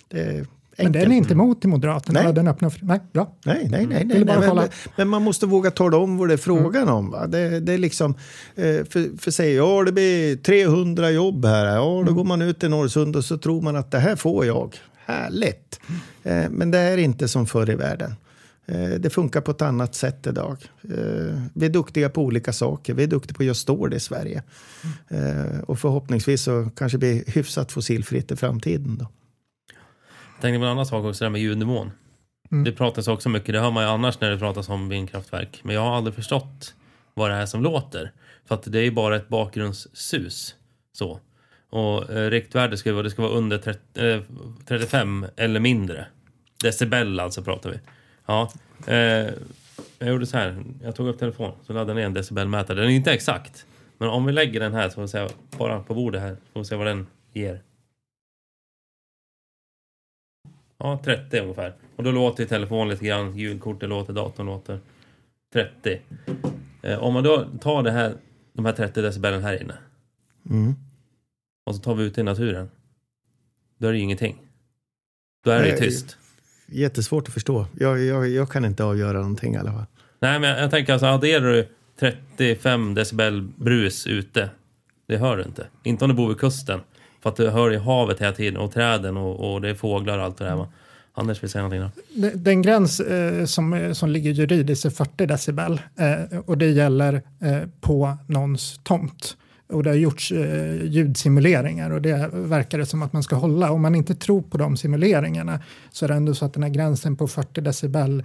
[0.09, 0.47] Det,
[0.83, 2.23] men den är inte emot i Moderaterna?
[2.23, 2.33] Nej.
[2.33, 3.37] Den öppna nej, bra.
[3.45, 4.05] Nej, nej, nej.
[4.05, 6.95] nej, nej men, men, man måste våga tala om vad det är frågan mm.
[6.95, 7.11] om.
[7.11, 7.27] Va?
[7.27, 8.15] Det, det är liksom,
[8.55, 12.15] eh, för, för säger ja det blir 300 jobb här, ja då mm.
[12.15, 14.77] går man ut i Norrsund och så tror man att det här får jag.
[15.07, 15.81] Härligt!
[16.23, 16.53] Mm.
[16.53, 18.15] Men det är inte som förr i världen.
[18.67, 20.57] Eh, det funkar på ett annat sätt idag.
[21.55, 22.95] Vi är duktiga på olika saker.
[22.95, 24.43] Vi är duktiga på att göra stål i Sverige.
[25.67, 28.99] Och förhoppningsvis så kanske det blir hyfsat fossilfritt i framtiden.
[28.99, 29.07] Då.
[30.41, 31.91] Tänkte på en annan sak också, det här med ljudnivån.
[32.51, 32.65] Mm.
[32.65, 35.61] Det pratas också mycket, det hör man ju annars när det pratas om vindkraftverk.
[35.63, 36.75] Men jag har aldrig förstått
[37.15, 38.13] vad det är som låter.
[38.49, 40.55] För att det är ju bara ett bakgrundssus.
[40.93, 41.21] Så.
[41.71, 44.21] Och eh, riktvärde ska vara, det ska vara under 30, eh,
[44.67, 46.07] 35 eller mindre.
[46.63, 47.79] Decibel alltså pratar vi.
[48.27, 48.51] Ja.
[48.87, 49.33] Eh,
[49.99, 52.81] jag gjorde så här, jag tog upp telefonen så laddade ner en decibelmätare.
[52.81, 53.67] Den är inte exakt.
[53.99, 55.29] Men om vi lägger den här så får vi se,
[55.59, 57.63] bara på bordet här, så får vi se vad den ger.
[60.79, 61.75] Ja, 30 ungefär.
[61.97, 64.81] Och då låter telefonen lite grann, ljudkortet låter, datorn låter.
[65.53, 66.01] 30.
[66.83, 68.15] Eh, om man då tar det här,
[68.53, 69.75] de här 30 decibelen här inne.
[70.51, 70.75] Mm.
[71.67, 72.71] Och så tar vi ut i naturen.
[73.79, 74.39] Då är det ju ingenting.
[75.45, 76.17] Då är det ju tyst.
[76.67, 77.67] Jättesvårt att förstå.
[77.79, 79.87] Jag, jag, jag kan inte avgöra någonting i alla fall.
[80.21, 81.69] Nej, men jag, jag tänker alltså adderar du
[81.99, 84.51] 35 decibel brus ute.
[85.07, 85.67] Det hör du inte.
[85.83, 86.81] Inte om du bor vid kusten.
[87.21, 90.19] För att du hör ju havet hela tiden och träden och, och det är fåglar
[90.19, 90.67] och allt det där.
[91.15, 92.31] Anders vill säga någonting då?
[92.35, 97.23] Den gräns eh, som, eh, som ligger juridiskt är 40 decibel eh, och det gäller
[97.41, 99.37] eh, på någons tomt.
[99.73, 103.71] Och det har gjorts eh, ljudsimuleringar och det verkar det som att man ska hålla.
[103.71, 105.61] Om man inte tror på de simuleringarna
[105.91, 108.25] så är det ändå så att den här gränsen på 40 decibel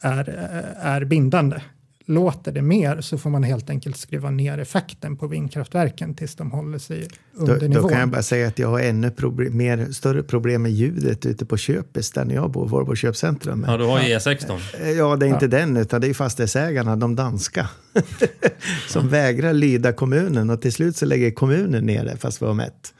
[0.00, 1.60] är, eh, är bindande.
[2.06, 6.50] Låter det mer så får man helt enkelt skruva ner effekten på vindkraftverken tills de
[6.50, 7.82] håller sig under då, nivån.
[7.82, 11.26] Då kan jag bara säga att jag har ännu problem, mer, större problem med ljudet
[11.26, 13.64] ute på köpes där jag bor, Volvo köpcentrum.
[13.68, 14.58] Ja, du har ju E16.
[14.96, 15.48] Ja, det är inte ja.
[15.48, 17.68] den, utan det är fastighetsägarna, de danska,
[18.88, 22.54] som vägrar lyda kommunen och till slut så lägger kommunen ner det fast vi har
[22.54, 22.94] mätt.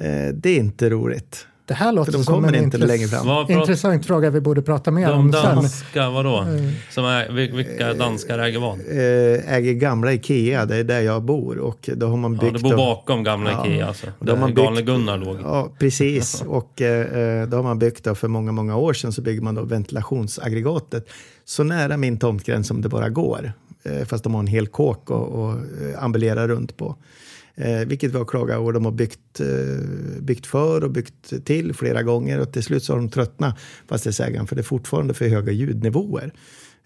[0.00, 1.46] Eh, det är inte roligt.
[1.70, 3.26] Det här låter de som kommer en inte längre fram.
[3.26, 5.42] Vad intressant fråga vi borde prata mer De om sen.
[5.42, 6.36] danska, vadå?
[6.38, 6.70] Mm.
[6.90, 8.72] Som är, vil- vilka danskar äger vad?
[8.78, 11.58] Eh, äger gamla Ikea, det är där jag bor.
[11.58, 12.54] Och då har man Ja, byggt...
[12.54, 13.66] du bor bakom gamla Ja.
[13.66, 14.06] Ikea alltså.
[14.20, 15.36] Där man galne byggt- Gunnar låg.
[15.44, 16.42] Ja, precis.
[16.46, 19.54] Och eh, då har man byggt då för många, många år sedan så bygger man
[19.54, 21.08] då ventilationsaggregatet
[21.44, 23.52] så nära min tomtgräns som det bara går.
[23.82, 26.96] Eh, fast de har en hel kåk och, och eh, ambulera runt på.
[27.60, 31.74] Eh, vilket vi har klagat och de har byggt, eh, byggt för och byggt till
[31.74, 33.58] flera gånger och till slut så har de tröttnat
[33.88, 36.32] fastighetsägaren för det är fortfarande för höga ljudnivåer.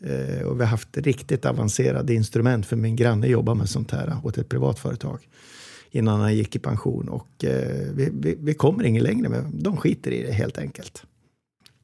[0.00, 4.16] Eh, och vi har haft riktigt avancerade instrument för min granne jobbar med sånt här
[4.24, 5.18] åt ett privat företag
[5.90, 9.76] innan han gick i pension och eh, vi, vi, vi kommer ingen längre med De
[9.76, 11.02] skiter i det helt enkelt.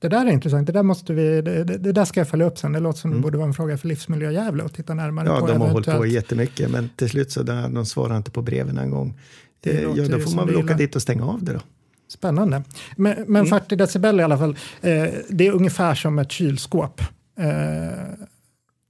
[0.00, 0.66] Det där är intressant.
[0.66, 2.72] Det där, måste vi, det, det, det där ska jag följa upp sen.
[2.72, 3.22] Det låter som det Mm.
[3.22, 5.46] borde vara en fråga för Livsmiljö Gävle och titta närmare Ja, på.
[5.46, 8.78] de har hållit på jättemycket men till slut så där, de svarar inte på breven
[8.78, 9.18] en gång.
[9.60, 11.60] Det Eh, ja, då får man väl det åka dit och stänga av det då.
[12.08, 12.62] Spännande.
[12.96, 13.46] Men, men Mm.
[13.60, 17.00] 40 decibel i alla fall, eh, det är ungefär som ett kylskåp.
[17.40, 17.46] Eh,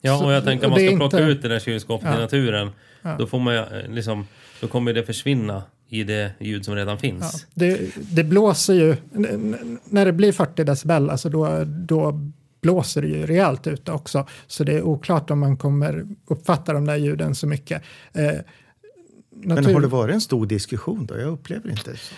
[0.03, 2.17] Ja, och jag tänker och man det ska plocka inte- ut det där kylskåpet Ja.
[2.17, 2.71] i naturen.
[3.03, 3.17] Ja.
[3.19, 4.27] Då får man eh, liksom,
[4.61, 7.47] då kommer det försvinna i det ljud som redan ja, finns.
[7.55, 8.97] det, det blåser ju,
[9.85, 12.21] när det blir 40 decibel, alltså då, då
[12.61, 14.27] blåser det ju rejält ute också.
[14.47, 17.83] Så det är oklart om man kommer uppfatta de där ljuden så mycket.
[18.13, 18.23] Eh,
[19.31, 21.19] Men natur- har det varit en stor diskussion då?
[21.19, 22.15] Jag upplever inte så.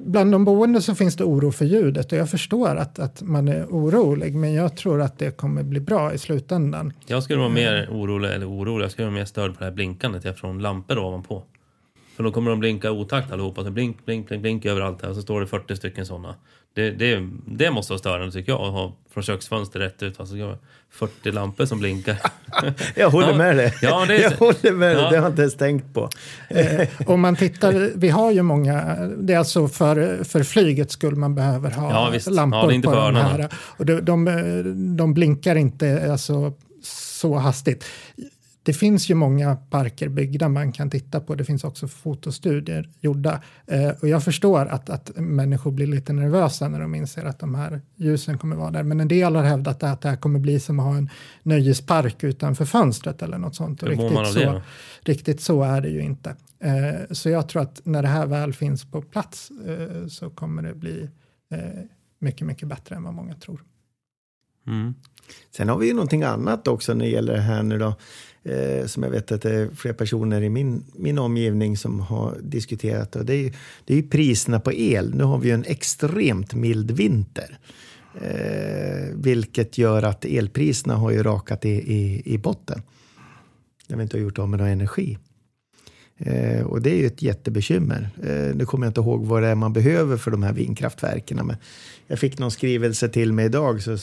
[0.00, 3.48] Bland de boende så finns det oro för ljudet och jag förstår att, att man
[3.48, 6.92] är orolig men jag tror att det kommer bli bra i slutändan.
[7.06, 9.72] Jag skulle vara mer orolig, eller orolig, jag skulle vara mer störd på det här
[9.72, 11.42] blinkandet ja, från lampor ovanpå.
[12.20, 13.64] För då kommer de blinka otakt allihopa.
[13.64, 15.08] Så blink, blink, blink, blink överallt här.
[15.08, 16.34] Och så står det 40 stycken sådana.
[16.74, 18.60] Det, det, det måste vara störande tycker jag.
[18.60, 20.20] Att ha från köksfönster rätt ut.
[20.20, 20.58] Alltså, jag har
[20.90, 22.16] 40 lampor som blinkar.
[22.96, 23.74] Jag håller Ja, med dig.
[23.82, 25.02] ja, det är- jag håller med dig.
[25.04, 25.10] Ja.
[25.10, 26.08] Det har jag inte ens tänkt på.
[26.48, 31.16] Eh, om man tittar, vi har ju många, det är alltså för, för flygets skull
[31.16, 32.30] man behöver ha Ja, visst.
[32.30, 33.48] lampor Ja, på de här.
[33.54, 36.52] Och de, de, de blinkar inte alltså,
[36.82, 37.84] så hastigt.
[38.62, 41.34] Det finns ju många parker byggda man kan titta på.
[41.34, 43.42] Det finns också fotostudier gjorda.
[43.66, 47.54] Eh, och jag förstår att, att människor blir lite nervösa när de inser att de
[47.54, 48.82] här ljusen kommer vara där.
[48.82, 51.10] Men en del har hävdat att det här kommer bli som att ha en
[51.42, 53.82] nöjespark utanför fönstret eller något sånt.
[53.82, 54.62] Och riktigt så, det?
[55.00, 56.36] Riktigt så är det ju inte.
[56.58, 60.62] Eh, så jag tror att när det här väl finns på plats eh, så kommer
[60.62, 61.08] det bli
[61.50, 61.58] eh,
[62.18, 63.64] mycket, mycket bättre än vad många tror.
[64.66, 64.94] Mm.
[65.50, 67.94] Sen har vi ju någonting annat också när det gäller det här nu då.
[68.44, 72.36] Eh, som jag vet att det är fler personer i min, min omgivning som har
[72.42, 73.16] diskuterat.
[73.16, 73.52] Och det, är, ju-
[73.84, 75.14] det är ju priserna på el.
[75.14, 77.58] Nu har vi ju en extremt mild vinter.
[78.22, 82.82] Eh, vilket gör att elpriserna har ju rakat i, i, i botten.
[83.88, 85.18] När vi inte har gjort av med någon energi.
[86.18, 88.10] Eh, och det är ju ett jättebekymmer.
[88.22, 91.46] Eh, nu kommer jag inte ihåg vad det är man behöver för de här vindkraftverken.
[91.46, 91.56] Men
[92.06, 93.82] jag fick någon skrivelse till mig idag.
[93.82, 93.96] Så,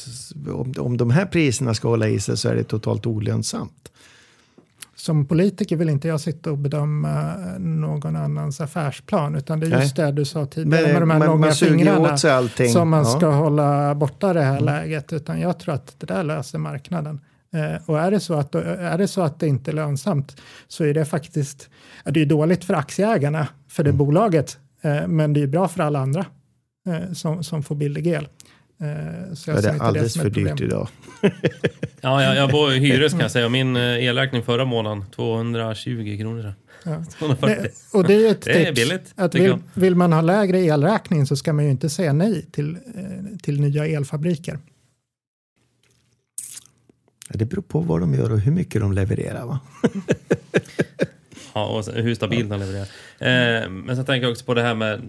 [0.54, 3.92] om, om de här priserna ska hålla i sig så är det totalt olönsamt.
[5.00, 9.96] Som politiker vill inte jag sitta och bedöma någon annans affärsplan utan det är just
[9.96, 13.08] det du sa tidigare Men med de här man, långa man fingrarna som man Ja.
[13.10, 13.20] Mm.
[13.20, 17.20] ska hålla borta det här läget utan jag tror att det där löser marknaden.
[17.54, 20.36] Eh, och är det, så att, är det så att det inte är lönsamt
[20.68, 21.70] så är det faktiskt
[22.06, 23.98] ja, det är dåligt för aktieägarna, för det Mm.
[23.98, 26.26] bolaget, eh, men det är bra för alla andra
[26.88, 28.28] eh, som, som får billig el.
[28.80, 30.88] Eh, så jag Ja, det är alldeles som för dyrt idag.
[32.02, 33.46] Ja, jag, jag bor i hyres kan jag säga.
[33.46, 36.54] Och Min eh, elräkning förra månaden, 220 kronor.
[36.84, 37.04] Ja.
[37.20, 37.56] 240.
[37.64, 38.76] Det, och det är ju ett Det är tips.
[38.82, 42.46] billigt, Att vill, vill man ha lägre elräkning så ska man ju inte säga nej
[42.52, 44.60] till, eh, till nya elfabriker.
[47.30, 49.46] Ja, det beror på vad de gör och hur mycket de levererar.
[49.46, 49.60] Va?
[51.54, 52.88] Ja, och hur stabil den levererar.
[53.20, 55.02] Eh, men sen tänker jag också på det här med,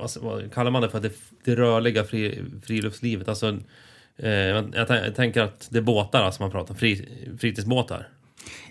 [0.00, 1.12] vad, vad kallar man det för, det,
[1.44, 3.28] det rörliga fri, friluftslivet.
[3.28, 3.58] Alltså,
[4.16, 7.08] eh, jag, jag tänker att det är båtar alltså man pratar, fri,
[7.40, 8.08] fritidsbåtar.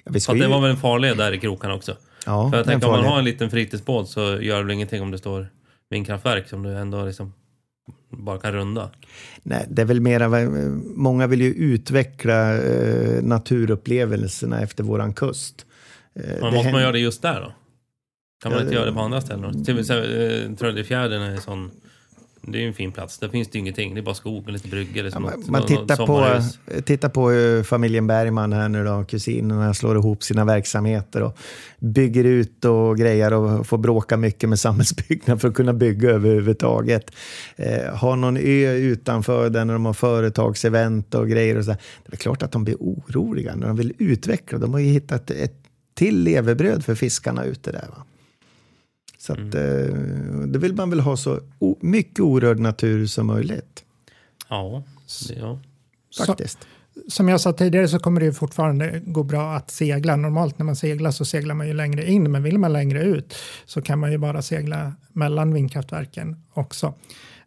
[0.04, 1.98] Ja, ska att det ju- var väl en farled där i krokarna också.
[2.26, 5.02] ja, För jag tänker om man har en liten fritidsbåt så gör det väl ingenting
[5.02, 5.48] om det står
[5.90, 7.34] vindkraftverk som du ändå liksom
[8.10, 8.90] bara kan runda.
[9.44, 10.30] Nej, det är väl mera,
[10.96, 15.66] många vill ju utveckla eh, naturupplevelserna efter våran kust.
[16.16, 17.54] Eh, Men måste man händer- göra det just där då?
[18.44, 19.64] Kan man inte göra det på andra ställen?
[19.64, 21.72] Till exempel Trödefjärden är en sån...
[22.42, 23.20] Det är ju en fin plats.
[23.20, 23.94] Där finns det ingenting.
[23.94, 25.10] Det är bara skog och lite bryggor.
[25.14, 26.42] Ja, man, man tittar, på,
[26.82, 29.04] tittar på eh, familjen Bergman här nu då.
[29.04, 31.38] Kusinerna slår ihop sina verksamheter och
[31.80, 37.12] bygger ut och grejer och får bråka mycket med samhällsbyggnad för att kunna bygga överhuvudtaget.
[37.56, 41.58] Eh, har någon ö utanför där när de har företagsevent och grejer.
[41.58, 41.72] Och så.
[41.72, 44.58] Det är klart att de blir oroliga när de vill utveckla.
[44.58, 45.60] De har ju hittat ett
[45.94, 47.88] till levebröd för fiskarna ute där.
[47.90, 48.06] Va?
[49.26, 50.42] Så att, mm.
[50.42, 51.40] eh, det vill man väl ha så
[51.80, 53.84] mycket orörd natur som möjligt.
[54.50, 54.84] Ja,
[55.36, 55.60] ja.
[56.26, 56.60] faktiskt.
[56.94, 60.16] Så, som jag sa tidigare så kommer det fortfarande gå bra att segla.
[60.16, 63.36] Normalt när man seglar så seglar man ju längre in, men vill man längre ut
[63.66, 66.94] så kan man ju bara segla mellan vindkraftverken också.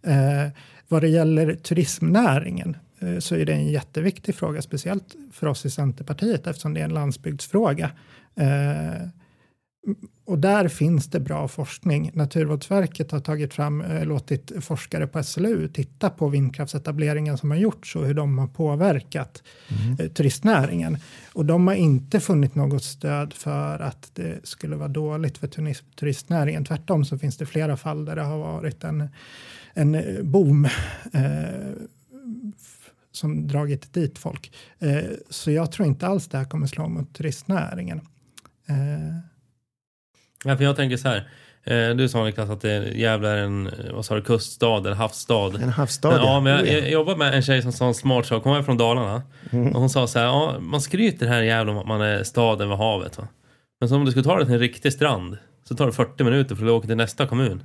[0.03, 0.53] Eh,
[0.89, 5.71] vad det gäller turismnäringen eh, så är det en jätteviktig fråga, speciellt för oss i
[5.71, 7.91] Centerpartiet eftersom det är en landsbygdsfråga.
[8.37, 9.09] Eh,
[10.27, 12.11] och där finns det bra forskning.
[12.15, 17.97] Naturvårdsverket har tagit fram, eh, låtit forskare på SLU titta på vindkraftsetableringen som har gjorts
[17.97, 19.97] och hur de har påverkat mm.
[20.01, 20.99] eh, turistnäringen.
[21.33, 25.49] Och de har inte funnit något stöd för att det skulle vara dåligt för
[25.97, 26.65] turistnäringen.
[26.65, 29.09] Tvärtom så finns det flera fall där det har varit en,
[29.75, 30.65] en eh, boom
[31.13, 31.73] eh,
[33.13, 34.53] som dragit dit folk.
[34.79, 38.01] Eh, så jag tror inte alls det här kommer slå mot turistnäringen.
[38.67, 39.36] Eh,
[40.47, 41.29] Ja, för jag tänker så här.
[41.65, 45.63] Eh, du sa Niklas att Gävle är en vad sa du, kuststad eller havsstad.
[45.63, 46.25] En havsstad ja.
[46.25, 48.45] ja men jag, jag jobbar med en tjej som sa en smart sak.
[48.45, 49.23] Hon är från Dalarna.
[49.51, 49.73] Mm.
[49.73, 50.27] Och hon sa så här.
[50.27, 53.19] Ja, man skryter här i Gävle om att man är staden vid havet.
[53.19, 53.29] Va?
[53.81, 55.39] Men om du skulle ta dig till en riktig strand.
[55.69, 57.63] Så tar det 40 minuter för att åka till nästa kommun.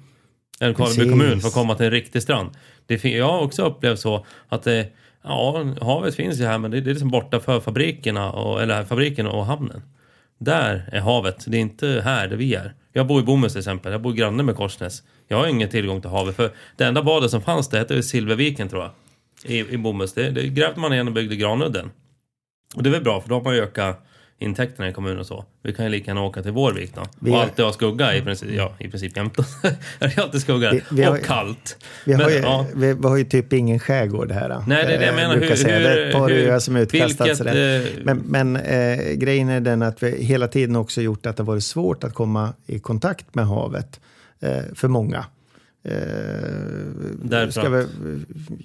[0.60, 2.50] Eller Karleby kommun för att komma till en riktig strand.
[2.86, 4.88] Det, jag har också upplevt så att det,
[5.24, 8.84] ja, havet finns ju här men det, det är liksom borta för fabrikerna och, eller
[8.84, 9.82] fabriken och hamnen.
[10.44, 11.46] Där är havet.
[11.48, 12.74] Det är inte här där vi är.
[12.94, 13.92] Jag bor i Bomhus till exempel.
[13.92, 15.04] Jag bor granne med Korsnäs.
[15.28, 16.36] Jag har ingen tillgång till havet.
[16.36, 18.92] För det enda badet som fanns det hette Silverviken tror jag.
[19.52, 20.14] I, i Bomhus.
[20.14, 21.92] Det, det grävde man igen och byggde Granudden.
[22.76, 24.08] Och det är väl bra för då har man ju ökat
[24.42, 25.46] intäkterna i kommunen och så.
[25.64, 27.02] Vi kan ju lika gärna åka till Vårvik då.
[27.20, 27.44] Vi och har...
[27.44, 29.38] alltid ha skugga i princip, ja, i princip jämt.
[30.00, 30.72] det är alltid skugga.
[30.72, 31.78] Vi, vi har, och kallt.
[32.06, 32.66] Vi, Men, har ju, ja.
[32.76, 34.64] vi, har ju typ ingen skärgård här.
[34.68, 35.36] Nej, det är det jag menar.
[35.36, 35.80] Hur, hur, säga.
[35.80, 37.42] Det är ett par öar som utkastats.
[37.42, 41.38] Vilket, eh, men, men eh, grejen är den att vi hela tiden också gjort att
[41.38, 44.00] det varit svårt att komma i kontakt med havet
[44.39, 45.26] eh, för många.
[45.84, 47.86] Eh, ska vi,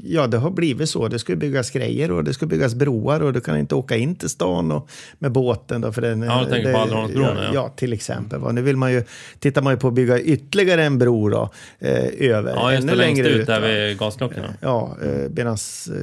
[0.03, 1.09] ja, det har blivit så.
[1.09, 4.17] Det ska byggas grejer och det ska byggas broar och du kan inte åka in
[4.17, 5.81] till stan och, med båten.
[5.81, 7.25] Då, för den, ja, du tänker det, på Alderholmsbron?
[7.37, 7.51] Ja, ja.
[7.55, 8.41] ja, till exempel.
[8.41, 8.53] Va?
[8.53, 9.03] Nu vill man ju,
[9.39, 12.55] tittar man ju på att bygga ytterligare en bro då, eh, över.
[12.55, 14.55] Ja, just det, längst ut, ut där vid gasklockorna.
[14.61, 15.57] Ja, eh, medan
[15.91, 15.97] eh,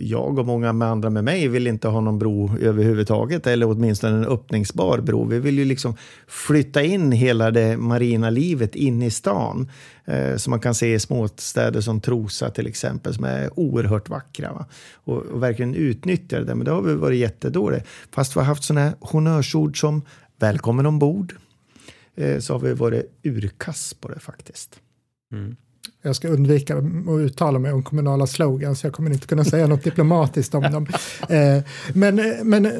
[0.00, 4.16] jag och många med andra med mig vill inte ha någon bro överhuvudtaget, eller åtminstone
[4.16, 5.24] en öppningsbar bro.
[5.24, 5.96] Vi vill ju liksom
[6.26, 9.97] flytta in hela det marina livet in i stan eh,
[10.36, 14.66] som man kan se i småstäder som Trosa till exempel, som är oerhört vackra.
[14.94, 16.54] Och, och, verkligen utnyttjar det.
[16.54, 17.82] Men det har vi varit jättedåliga.
[18.10, 20.02] Fast vi har haft sådana här honnörsord som
[20.38, 21.34] välkommen ombord.
[22.16, 24.80] Eh, så har vi varit urkass på det faktiskt.
[25.32, 25.56] Mm.
[26.02, 29.84] Jag ska undvika att uttala mig om kommunala slogans, jag kommer inte kunna säga något
[29.84, 30.86] diplomatiskt om dem.
[31.28, 32.72] Eh, men, men eh,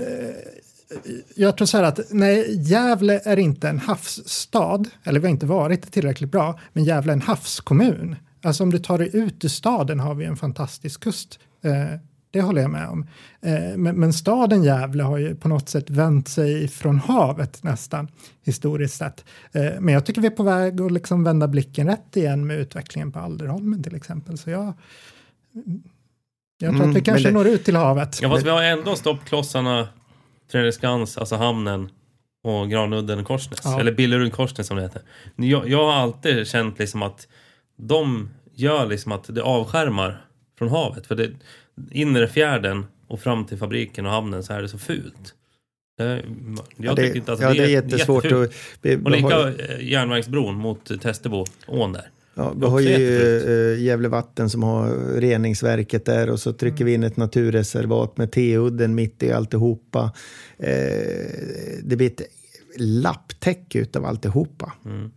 [1.35, 5.47] jag tror så här att nej, Gävle är inte en havsstad, eller vi har inte
[5.47, 8.17] varit tillräckligt bra, men Gävle är en havskommun.
[8.43, 11.39] Alltså om du tar dig ut ur staden har vi en fantastisk kust.
[11.65, 13.07] Eh, det håller jag med om.
[13.43, 18.09] Eh, men, men, staden Gävle har ju på något sätt vänt sig från havet nästan,
[18.45, 19.25] historiskt sett.
[19.53, 22.59] Eh, men jag tycker vi är på väg att liksom vända blicken rätt igen med
[22.59, 24.39] utvecklingen på Alderholmen till exempel.
[24.39, 24.73] Så jag,
[26.59, 28.19] jag tror mm, att vi kanske det, når ut till havet.
[28.23, 29.89] Ja, fast vi har ändå stoppklossarna
[30.51, 31.91] Fredriksskans, alltså hamnen
[32.43, 33.61] och Granudden Korsnäs.
[33.65, 33.81] Ja.
[33.81, 35.03] Eller Billerud Korsnäs som det heter.
[35.37, 37.29] Jag, jag har alltid känt liksom att
[37.77, 40.25] de gör liksom att det avskärmar
[40.59, 41.07] från havet.
[41.07, 41.31] För det
[41.91, 45.35] inre fjärden och fram till fabriken och hamnen så är det så fult.
[45.97, 46.23] Jag
[46.77, 48.25] ja, det, inte att ja, det är jättesvårt.
[48.25, 48.55] Jättefult.
[48.85, 49.55] Och, och lika har...
[49.81, 52.11] järnvägsbron mot Testebo, ån där.
[52.39, 56.95] Ja, vi har ju äh, Gävle Vatten som har reningsverket där och så trycker vi
[56.95, 60.13] in ett naturreservat med T-udden mitt i alltihopa.
[60.59, 60.73] Eh,
[61.83, 62.23] det blir ett
[62.77, 64.73] lapptäcke utav alltihopa.
[64.85, 65.11] Mm.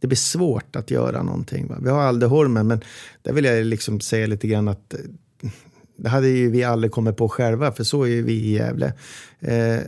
[0.00, 1.66] Det blir svårt att göra någonting.
[1.68, 1.78] Va?
[1.82, 2.80] Vi har Aldeholmen, men
[3.22, 4.94] där vill jag liksom säga lite grann att
[5.96, 8.92] det hade ju vi aldrig kommit på själva, för så är ju vi i Gävle.
[9.40, 9.78] Eh,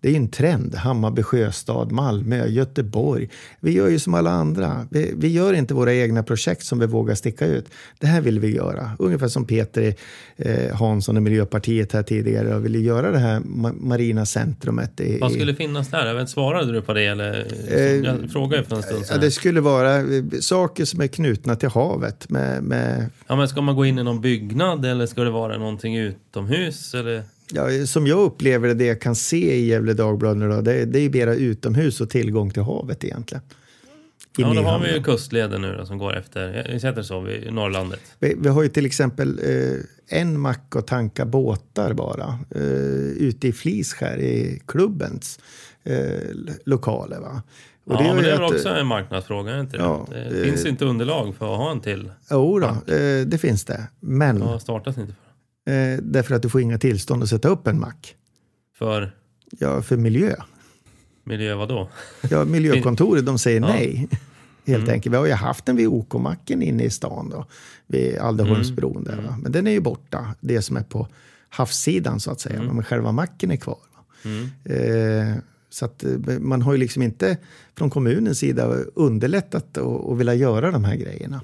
[0.00, 0.74] Det är ju en trend.
[0.74, 3.28] Hammarby sjöstad, Malmö, Göteborg.
[3.60, 4.86] Vi gör ju som alla andra.
[4.90, 7.66] Vi, vi, gör inte våra egna projekt som vi vågar sticka ut.
[7.98, 8.90] Det här vill vi göra.
[8.98, 9.94] Ungefär som Peter
[10.36, 15.00] eh, Hansson och Miljöpartiet här tidigare och ville göra det här ma marina centrumet.
[15.00, 16.14] I, Vad skulle finnas där?
[16.14, 17.06] Vet, svarade du på det?
[17.06, 19.20] Eller, eh, jag frågade för en stund sedan.
[19.20, 20.04] Det skulle vara eh,
[20.40, 22.30] saker som är knutna till havet.
[22.30, 23.10] Med, med...
[23.26, 26.94] Ja, men ska man gå in i någon byggnad eller ska det vara någonting utomhus?
[26.94, 27.22] Eller?
[27.52, 30.84] Ja, som jag upplever det, det jag kan se i Gävle Dagblad nu då, det,
[30.84, 33.42] det är mera utomhus och tillgång till havet egentligen.
[34.36, 37.52] Ja, då har vi ju kustleden nu då, som går efter, vi sätter så, vid
[37.52, 38.00] Norrlandet.
[38.18, 42.62] Vi, vi har ju till exempel eh, en mack och tanka båtar bara eh,
[43.26, 45.38] ute i Fliskär i klubbens
[45.84, 45.96] eh,
[46.64, 47.20] lokaler.
[47.20, 47.42] Va?
[47.84, 49.82] Och ja, det men det är väl också en marknadsfråga, inte det?
[49.82, 52.10] Ja, det finns inte underlag för att ha en till?
[52.30, 53.86] Jo då, eh, det finns det.
[54.00, 54.38] Men...
[54.38, 55.27] Ja, startas inte för.
[55.68, 58.16] Eh, därför att du får inga tillstånd att sätta upp en mack.
[58.78, 59.14] För?
[59.50, 60.34] Ja, för miljö.
[61.24, 61.88] Miljö vad då?
[62.30, 63.66] Ja, miljökontoret de säger ja.
[63.66, 64.08] nej.
[64.66, 64.94] Helt mm.
[64.94, 65.12] enkelt.
[65.12, 67.46] Vi har ju haft den vid OK-macken inne i stan då.
[67.86, 69.18] Vid Alderholmsbron där.
[69.18, 69.40] Mm.
[69.40, 70.34] Men den är ju borta.
[70.40, 71.08] Det som är på
[71.48, 72.58] havssidan så att säga.
[72.58, 72.74] Mm.
[72.74, 73.78] Men själva macken är kvar.
[74.24, 74.48] Mm.
[74.64, 75.36] Eh,
[75.70, 77.36] så att eh, man har ju liksom inte
[77.78, 81.40] från kommunens sida underlättat och, vilja göra de här grejerna.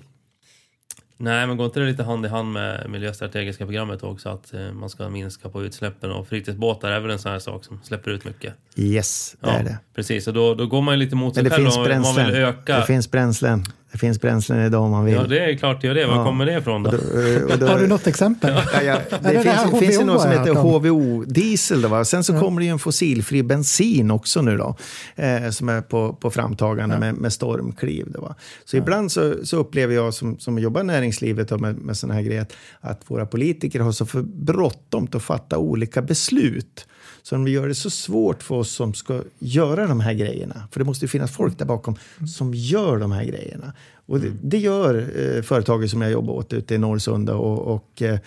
[1.16, 4.28] Nej, men går inte det lite hand i hand med miljöstrategiska programmet också?
[4.28, 7.64] Att eh, man ska minska på utsläppen och fritidsbåtar är väl en sån här sak
[7.64, 8.54] som släpper ut mycket?
[8.76, 9.78] Yes, det ja, är det.
[9.94, 12.78] Precis, och då, då går man ju lite mot sig själv och man vill öka.
[12.78, 13.64] Det finns bränslen.
[13.94, 15.14] Det finns bränslen idag om man vill.
[15.14, 16.06] Ja, det är klart det gör det.
[16.06, 16.24] Var ja.
[16.24, 16.90] kommer det ifrån då?
[16.90, 18.54] då, eh, då Har du något exempel?
[18.74, 22.04] Ja, ja, det, det, finns, det finns ju något som heter HVO-diesel.
[22.04, 22.40] Sen så ja.
[22.40, 24.76] kommer det ju en fossilfri bensin också nu då.
[25.16, 28.06] Eh, som är på, på framtagande med, med stormkliv.
[28.08, 28.34] Då, va?
[28.64, 32.14] Så ibland så, så, upplever jag som, som jobbar i näringslivet och med, med sådana
[32.14, 32.46] här grejer
[32.80, 36.86] att våra politiker har så för bråttom att fatta olika beslut.
[37.24, 40.68] Så de gör det så svårt för oss som ska göra de här grejerna.
[40.70, 41.96] För det måste ju finnas folk där bakom
[42.36, 43.72] som gör de här grejerna.
[44.06, 47.34] Och det, det gör eh, företaget som jag jobbar åt ute i Norrsunda.
[47.34, 48.18] Och, och eh,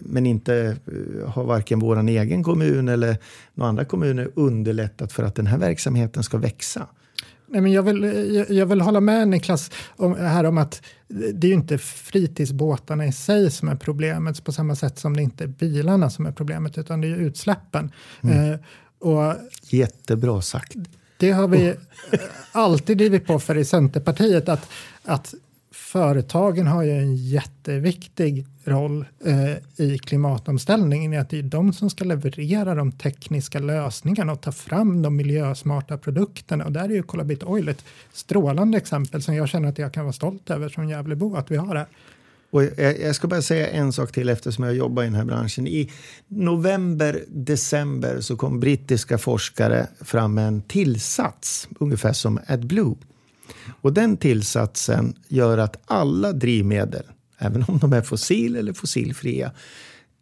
[0.00, 3.16] men inte eh, har varken vår egen kommun eller
[3.54, 6.86] några andra kommuner underlättat för att den här verksamheten ska växa.
[7.48, 8.02] Nej, men jag, vill,
[8.34, 13.06] jag, jag, vill hålla med Niklas om, här om att det är ju inte fritidsbåtarna
[13.06, 16.32] i sig som är problemet på samma sätt som det inte är bilarna som är
[16.32, 17.92] problemet utan det är utsläppen.
[18.22, 18.52] Mm.
[18.52, 18.58] Eh,
[18.98, 20.76] och Jättebra sagt.
[21.16, 22.18] Det har vi oh.
[22.52, 24.68] alltid drivit på för i Centerpartiet att,
[25.04, 25.34] att
[25.76, 31.90] företagen har ju en jätteviktig roll eh, i klimatomställningen i att det är de som
[31.90, 36.64] ska leverera de tekniska lösningarna och ta fram de miljösmarta produkterna.
[36.64, 40.04] Och där är ju Colabit Oil ett strålande exempel som jag känner att jag kan
[40.04, 41.86] vara stolt över som Gävlebo att vi har det.
[42.50, 45.24] Och jag, jag, ska bara säga en sak till eftersom jag jobbar i den här
[45.24, 45.66] branschen.
[45.66, 45.90] I
[46.28, 52.94] november, december så kom brittiska forskare fram med en tillsats, ungefär som AdBlue
[53.80, 57.04] och den tillsatsen gör att alla drivmedel,
[57.38, 59.52] även om de är fossil eller fossilfria,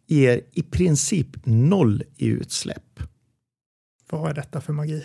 [0.07, 2.99] ger i princip noll i utsläpp.
[4.09, 5.03] Vad är detta för magi?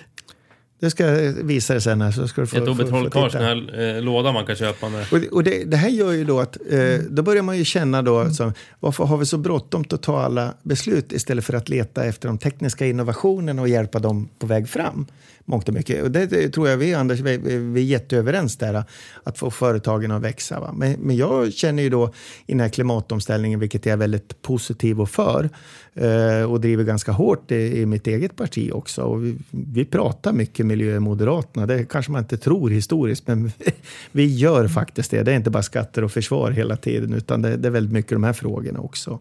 [0.81, 1.07] Det ska
[1.43, 2.01] visa dig sen.
[2.01, 4.89] Här, så ska du få, Ett Obe Trollkarls eh, låda man kan köpa.
[4.89, 5.07] Med.
[5.13, 8.03] Och, och det, det, här gör ju då att, eh, då börjar man ju känna
[8.03, 8.33] då, mm.
[8.33, 12.29] så, varför har vi så bråttom att ta alla beslut istället för att leta efter
[12.29, 15.07] de tekniska innovationerna och hjälpa dem på väg fram?
[15.45, 16.03] Mångt och mycket.
[16.03, 18.85] Och det, det tror jag vi, Anders, vi, vi är jätteöverens där,
[19.25, 20.61] att få företagen att växa.
[20.61, 20.73] Va?
[20.77, 22.13] Men, men jag känner ju då
[22.47, 25.51] i den här klimatomställningen, vilket jag är väldigt positiv och för,
[25.95, 29.03] eh, och driver ganska hårt i, i, mitt eget parti också.
[29.03, 31.67] Och vi, vi pratar mycket miljö i Moderaterna.
[31.67, 33.53] Det kanske man inte tror historiskt, men
[34.13, 35.23] vi gör faktiskt det.
[35.23, 38.13] Det är inte bara skatter och försvar hela tiden, utan det, det är väldigt mycket
[38.13, 39.21] de här frågorna också.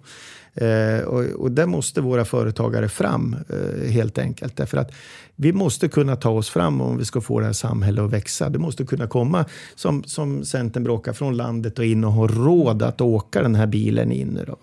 [0.54, 4.58] Eh, och, och där måste våra företagare fram eh, helt enkelt.
[4.58, 4.92] Därför att
[5.36, 8.50] vi måste kunna ta oss fram om vi ska få det här samhället att växa.
[8.50, 9.46] Det måste kunna komma,
[9.76, 13.68] som, som Centern bråkar, från landet och in och ha råd att åka den här
[13.68, 14.40] bilen in.
[14.48, 14.58] Då,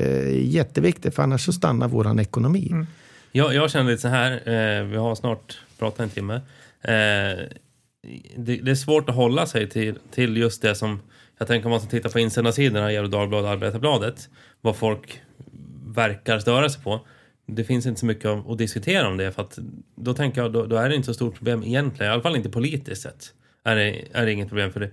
[0.00, 2.68] eh, jätteviktigt, för annars så stannar vår ekonomi.
[2.70, 2.86] Mm.
[3.32, 6.34] Jag, jag känner lite så här, eh, vi har snart pratat en timme.
[6.34, 7.38] Eh,
[8.36, 11.00] det, det, är svårt att hålla sig till, till just det som
[11.38, 14.28] jag tänker om man ska titta på insändarsidorna i Gefle Dagblad och Arbetarbladet,
[14.64, 15.20] vad folk
[15.86, 17.00] verkar störa sig på.
[17.46, 19.58] Det finns inte så mycket att diskutera om det, för att
[19.94, 22.36] då tänker jag, då, då är det inte så stort problem egentligen, i alla fall
[22.36, 23.32] inte politiskt sett.
[23.64, 24.90] Är det, är det inget problem för det.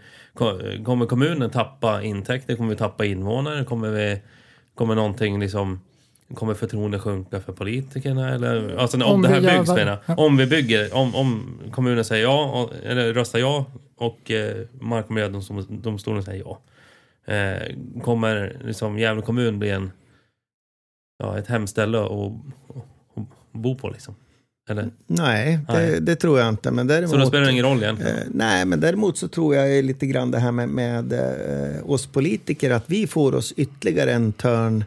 [0.84, 4.22] Kommer kommunen tappa intäkter, kommer vi tappa invånare, kommer vi,
[4.76, 5.80] kommer någonting liksom
[6.34, 8.30] Kommer förtroendet sjunka för politikerna?
[8.30, 10.00] Eller, alltså om, om det här byggs menar.
[10.18, 13.66] Om vi bygger, om, om kommunen säger ja, eller röstar ja
[13.98, 16.60] och eh, Mark och miljödomstolen säger ja.
[17.32, 19.92] Eh, kommer liksom Gävle kommun bli en,
[21.18, 22.26] ja, ett hemställe och,
[22.68, 24.16] och, bo på liksom?
[24.70, 24.90] Eller?
[25.08, 26.72] Nej, det, det tror jag inte.
[26.72, 28.18] Men däremot, Så då spelar det ingen roll egentligen?
[28.18, 32.08] Eh, nej, men däremot så tror jag lite grann det här med, med eh, oss
[32.08, 34.84] politiker, att vi får oss ytterligare en törn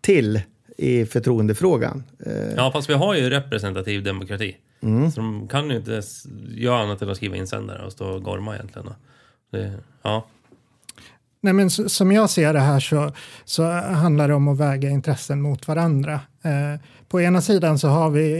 [0.00, 0.40] till
[0.76, 2.04] i förtroendefrågan.
[2.26, 4.56] Eh, Ja, fast vi har ju representativ demokrati.
[4.82, 5.10] Mm.
[5.10, 6.02] Så de kan ju inte
[6.48, 8.88] göra annat än att skriva insändare och stå och gorma egentligen.
[9.52, 9.72] Det,
[10.02, 10.26] ja.
[11.44, 13.12] Nej, men som jag ser det här så,
[13.44, 16.20] så handlar det om att väga intressen mot varandra.
[16.42, 18.32] Eh, på ena sidan så har vi,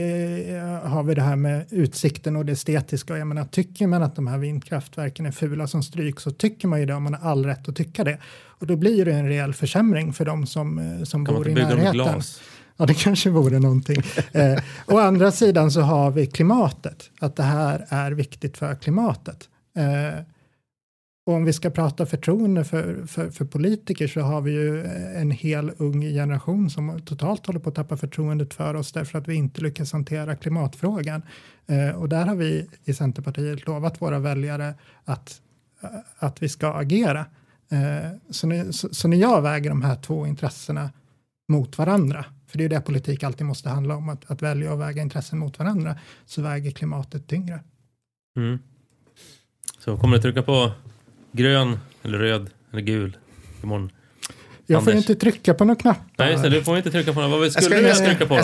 [0.49, 3.13] eh, har vi det här med utsikten och det estetiska.
[3.13, 6.67] Och jag menar, tycker man att de här vindkraftverken är fula som stryk så tycker
[6.67, 8.17] man ju det om man har all rätt att tycka det.
[8.45, 11.53] Och då blir det en rejäl försämring för de som, eh, som Kan bor i
[11.53, 12.21] närheten.
[12.77, 14.03] Ja, det kanske vore någonting.
[14.31, 19.49] Eh, å andra sidan så har vi klimatet, att det här är viktigt för klimatet.
[19.75, 20.19] Eh,
[21.25, 25.31] och om vi ska prata förtroende för, för, för politiker så har vi ju en
[25.31, 29.35] hel ung generation som totalt håller på att tappa förtroendet för oss därför att vi
[29.35, 31.21] inte lyckas hantera klimatfrågan.
[31.67, 35.41] Eh, och där har vi i Centerpartiet lovat våra väljare att,
[35.81, 37.25] eh, att vi ska agera.
[37.71, 40.89] Eh, så, när, så, så när jag väger de här två intressena
[41.47, 44.81] mot varandra, för det är det politik alltid måste handla om, att, att välja och
[44.81, 47.59] väga intressen mot varandra, så väger klimatet tyngre.
[48.37, 48.59] Mm.
[49.79, 50.71] Så kommer du trycka på
[51.33, 53.17] grön, eller röd, eller gul
[53.63, 53.91] imorgon?
[54.65, 55.09] Jag får Anders.
[55.09, 56.03] inte trycka på några knappar.
[56.17, 57.31] Nej, just det, du får inte trycka på den.
[57.31, 58.43] Vad jag skulle ska- du jag ska- trycka på då?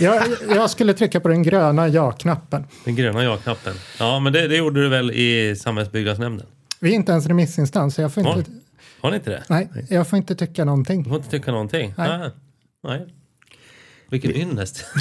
[0.00, 0.22] jag
[0.56, 2.64] Jag, skulle trycka på den gröna ja-knappen.
[2.84, 3.74] Den gröna ja-knappen.
[3.98, 6.46] Ja, men det, det gjorde du väl i samhällsbyggnadsnämnden?
[6.80, 8.50] Vi är inte ens remissinstans, jag får inte,
[9.00, 9.42] Har ni inte det?
[9.48, 11.02] nej, jag får inte tycka någonting.
[11.02, 11.94] Du får inte tycka någonting?
[11.98, 12.08] Nej.
[12.10, 12.30] Ah,
[12.88, 13.06] nej.
[14.10, 14.84] Vilken ynnest.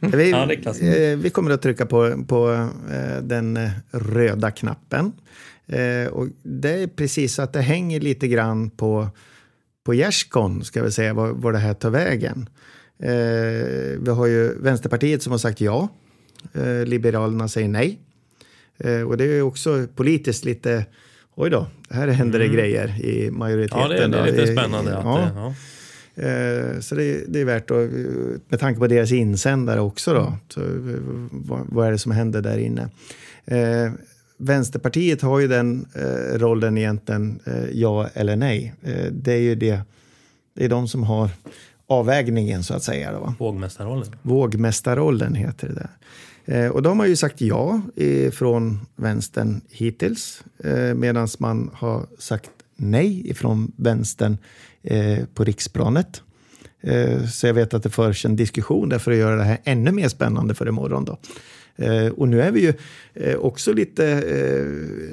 [0.00, 5.12] Vi, Ja, eh, vi kommer att trycka på, på eh, den eh, röda knappen.
[5.66, 9.08] Eh, och det är precis så att det hänger lite grann på,
[9.84, 12.48] på gärdsgården, ska vi säga, var, var det här tar vägen.
[14.00, 15.88] Vi har ju Vänsterpartiet som har sagt ja.
[16.86, 17.98] Liberalerna säger nej.
[19.06, 20.86] Och det är också politiskt lite,
[21.34, 23.82] oj då, här händer det grejer i majoriteten.
[23.92, 23.92] Mm.
[23.92, 24.38] Ja, det, är- det är då.
[24.40, 24.96] lite I- spännande.
[24.96, 25.30] Att, ja.
[25.34, 25.54] ja.
[26.18, 27.90] Eh, Så det, det är värt att,
[28.48, 30.68] med tanke på deras insändare också då, så eh,
[31.30, 32.88] vad, vad är det som händer där inne?
[33.44, 33.92] Eh,
[34.40, 38.74] Vänsterpartiet har ju den eh, rollen egentligen, eh, ja eller nej.
[38.82, 39.80] Eh, det är ju det,
[40.54, 41.30] det är de som har
[41.86, 43.12] avvägningen så att säga.
[43.12, 43.34] Då.
[43.38, 44.16] Vågmästarrollen.
[44.22, 45.90] Vågmästarrollen heter det där.
[46.70, 47.80] Och de har ju sagt ja
[48.32, 50.44] från vänstern hittills,
[50.94, 54.38] medan man har sagt nej ifrån vänstern
[54.82, 56.22] eh, på riksplanet.
[56.80, 59.58] Eh, så jag vet att det förs en diskussion där för att göra det här
[59.64, 61.04] ännu mer spännande för imorgon.
[61.04, 61.18] Då.
[61.76, 62.74] Eh, och nu är vi ju
[63.36, 64.22] också lite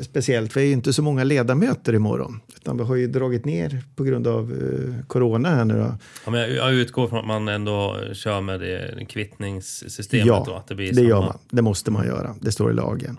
[0.02, 2.40] speciellt, vi är ju inte så många ledamöter imorgon.
[2.56, 4.56] Utan vi har ju dragit ner på grund av
[5.08, 5.98] corona här nu då.
[6.26, 10.28] Ja, men jag, jag utgår från att man ändå kör med det kvittningssystemet.
[10.28, 11.08] Ja, då, att det blir det samma.
[11.08, 11.38] gör man.
[11.50, 12.36] Det måste man göra.
[12.42, 13.18] Det står i lagen.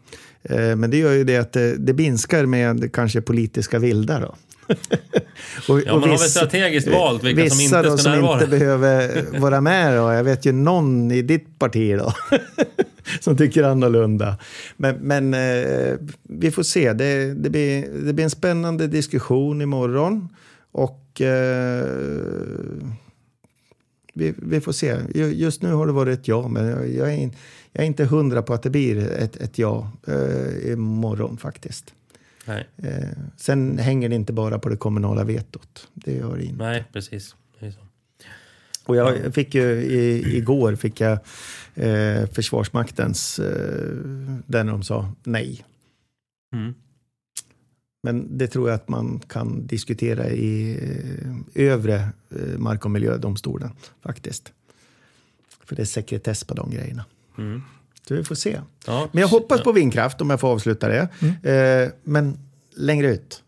[0.76, 4.34] Men det gör ju det att det, det minskar med kanske politiska vilda då.
[5.68, 8.34] och, Ja, man har väl strategiskt valt vilka som vissa inte då, ska som närvara.
[8.44, 9.96] inte behöver vara med.
[9.96, 10.12] Då.
[10.12, 12.12] Jag vet ju någon i ditt parti då.
[13.20, 14.38] som tycker annorlunda.
[14.76, 16.92] Men, men eh, vi får se.
[16.92, 20.28] Det, det, blir, det blir en spännande diskussion imorgon.
[20.72, 21.84] Och eh,
[24.14, 24.96] vi, vi får se.
[25.14, 27.32] Ju- Just nu har det varit ett ja, men jag, jag, är, in,
[27.72, 31.84] jag är inte hundra på att det blir ett, ett ja eh, imorgon faktiskt.
[32.76, 35.88] Eh, sen hänger det inte bara på det kommunala vetot.
[35.94, 36.64] Det gör det inte.
[36.64, 37.34] nej, precis.
[38.86, 41.18] Och jag fick ju i, igår fick jag
[41.74, 43.92] eh, Försvarsmaktens, eh,
[44.47, 45.64] där de sa nej.
[46.53, 46.74] Mm.
[48.03, 50.78] Men det tror jag att man kan diskutera i
[51.55, 51.94] eh, övre
[52.30, 53.70] eh, mark och miljödomstolen
[54.03, 54.53] faktiskt.
[55.64, 57.05] För det är sekretess på de grejerna.
[57.38, 57.62] Mm.
[58.09, 58.61] Så vi får se.
[58.86, 59.09] Ja.
[59.12, 61.09] Men jag hoppas på vindkraft om jag får avsluta det.
[61.50, 62.38] Eh, men
[62.76, 63.42] längre ut.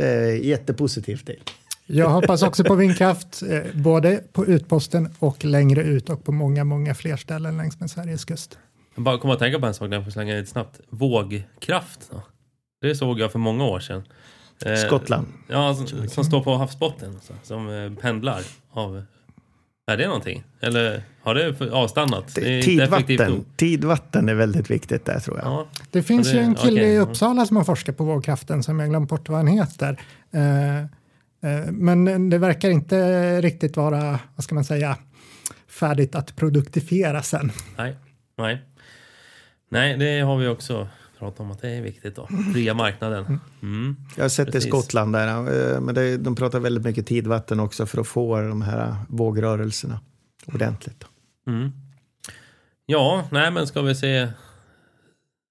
[0.00, 1.40] Är jättepositivt till.
[1.86, 6.64] Jag hoppas också på vindkraft, eh, både på utposten och längre ut och på många,
[6.64, 8.58] många fler ställen längs med Sveriges kust.
[8.94, 10.80] Jag bara kommer att tänka på en sak där, jag får slänga lite snabbt.
[10.88, 12.10] Vågkraft.
[12.10, 12.22] Då.
[12.80, 14.02] Det såg jag för många år sedan.
[14.64, 15.26] Eh, Skottland.
[15.48, 17.20] Ja, som, som står på havsbotten.
[17.22, 18.42] Så, som eh, pendlar.
[18.70, 19.04] Av,
[19.92, 20.44] är det någonting?
[20.60, 22.34] Eller har det avstannat?
[22.34, 23.44] Det Tidvatten.
[23.56, 25.46] Tidvatten är väldigt viktigt där tror jag.
[25.46, 26.98] Ja, Det finns det- ju en kille okej, i.
[26.98, 30.00] Uppsala som har forskat på vågkraften som jag glömt bort vad han heter.
[30.32, 32.96] Eh, eh, men det verkar inte
[33.40, 34.96] riktigt vara, vad ska man säga,
[35.68, 37.52] färdigt att produktifiera sen.
[37.78, 37.96] nej,
[38.38, 38.62] nej.
[39.72, 40.88] Nej, det har vi också
[41.20, 42.28] pratat om att det är viktigt då.
[42.52, 43.40] Fria marknaden.
[43.62, 43.96] Mm.
[44.16, 44.68] Jag har sett det i Precis.
[44.70, 45.28] Skottland där.
[45.74, 50.00] eh, Men det, de pratar väldigt mycket tidvatten också för att få de här vågrörelserna.
[50.46, 51.04] ordentligt.
[51.46, 51.70] Mm.
[52.86, 54.28] Ja, nej men ska vi se,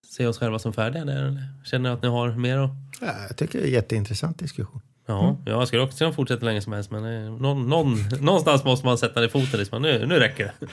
[0.08, 1.24] se oss själva som färdiga där?
[1.26, 1.44] Eller?
[1.66, 2.72] Känner att ni har mer att...
[3.02, 4.82] Ja, jag tycker det är en jätteintressant diskussion.
[5.06, 8.86] Ja, jag skulle också kunna fortsätta länge som helst men eh, någon, någon, någonstans måste
[8.86, 9.60] man sätta ner foten.
[9.60, 9.82] Liksom.
[9.82, 10.68] Nu, nu räcker det.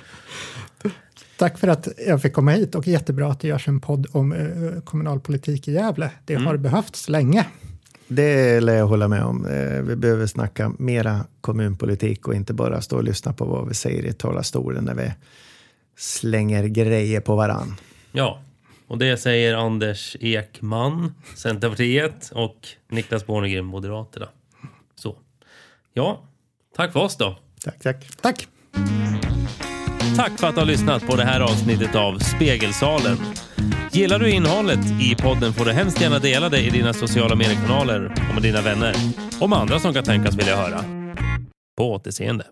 [1.39, 4.33] Tack för att jag fick komma hit och jättebra att det görs en podd om
[4.33, 6.11] eh, kommunalpolitik i Gävle.
[6.25, 7.47] Det har behövts länge.
[8.09, 9.47] Det lär jag hålla med om.
[9.47, 13.75] Eh, Vi behöver snacka mera kommunpolitik och inte bara stå och lyssna på vad vi
[13.75, 15.13] säger i talarstolen när vi
[15.97, 17.75] slänger grejer på varann.
[18.13, 18.41] Ja,
[18.87, 24.29] och det säger Anders Ekman, Centerpartiet och Niklas Bornegren, Moderaterna.
[24.95, 25.17] Så.
[25.95, 26.23] Ja,
[26.77, 27.39] tack för oss då.
[27.65, 28.07] Tack, tack.
[28.21, 28.49] Tack!
[30.17, 33.17] Tack för att du har lyssnat på det här avsnittet av Spegelsalen.
[33.93, 38.15] Gillar du innehållet i podden får du hemskt gärna dela det i dina sociala mediekanaler
[38.29, 38.95] och med dina vänner
[39.41, 40.85] och med andra som kan tänkas vilja höra.
[41.77, 42.45] På återseende.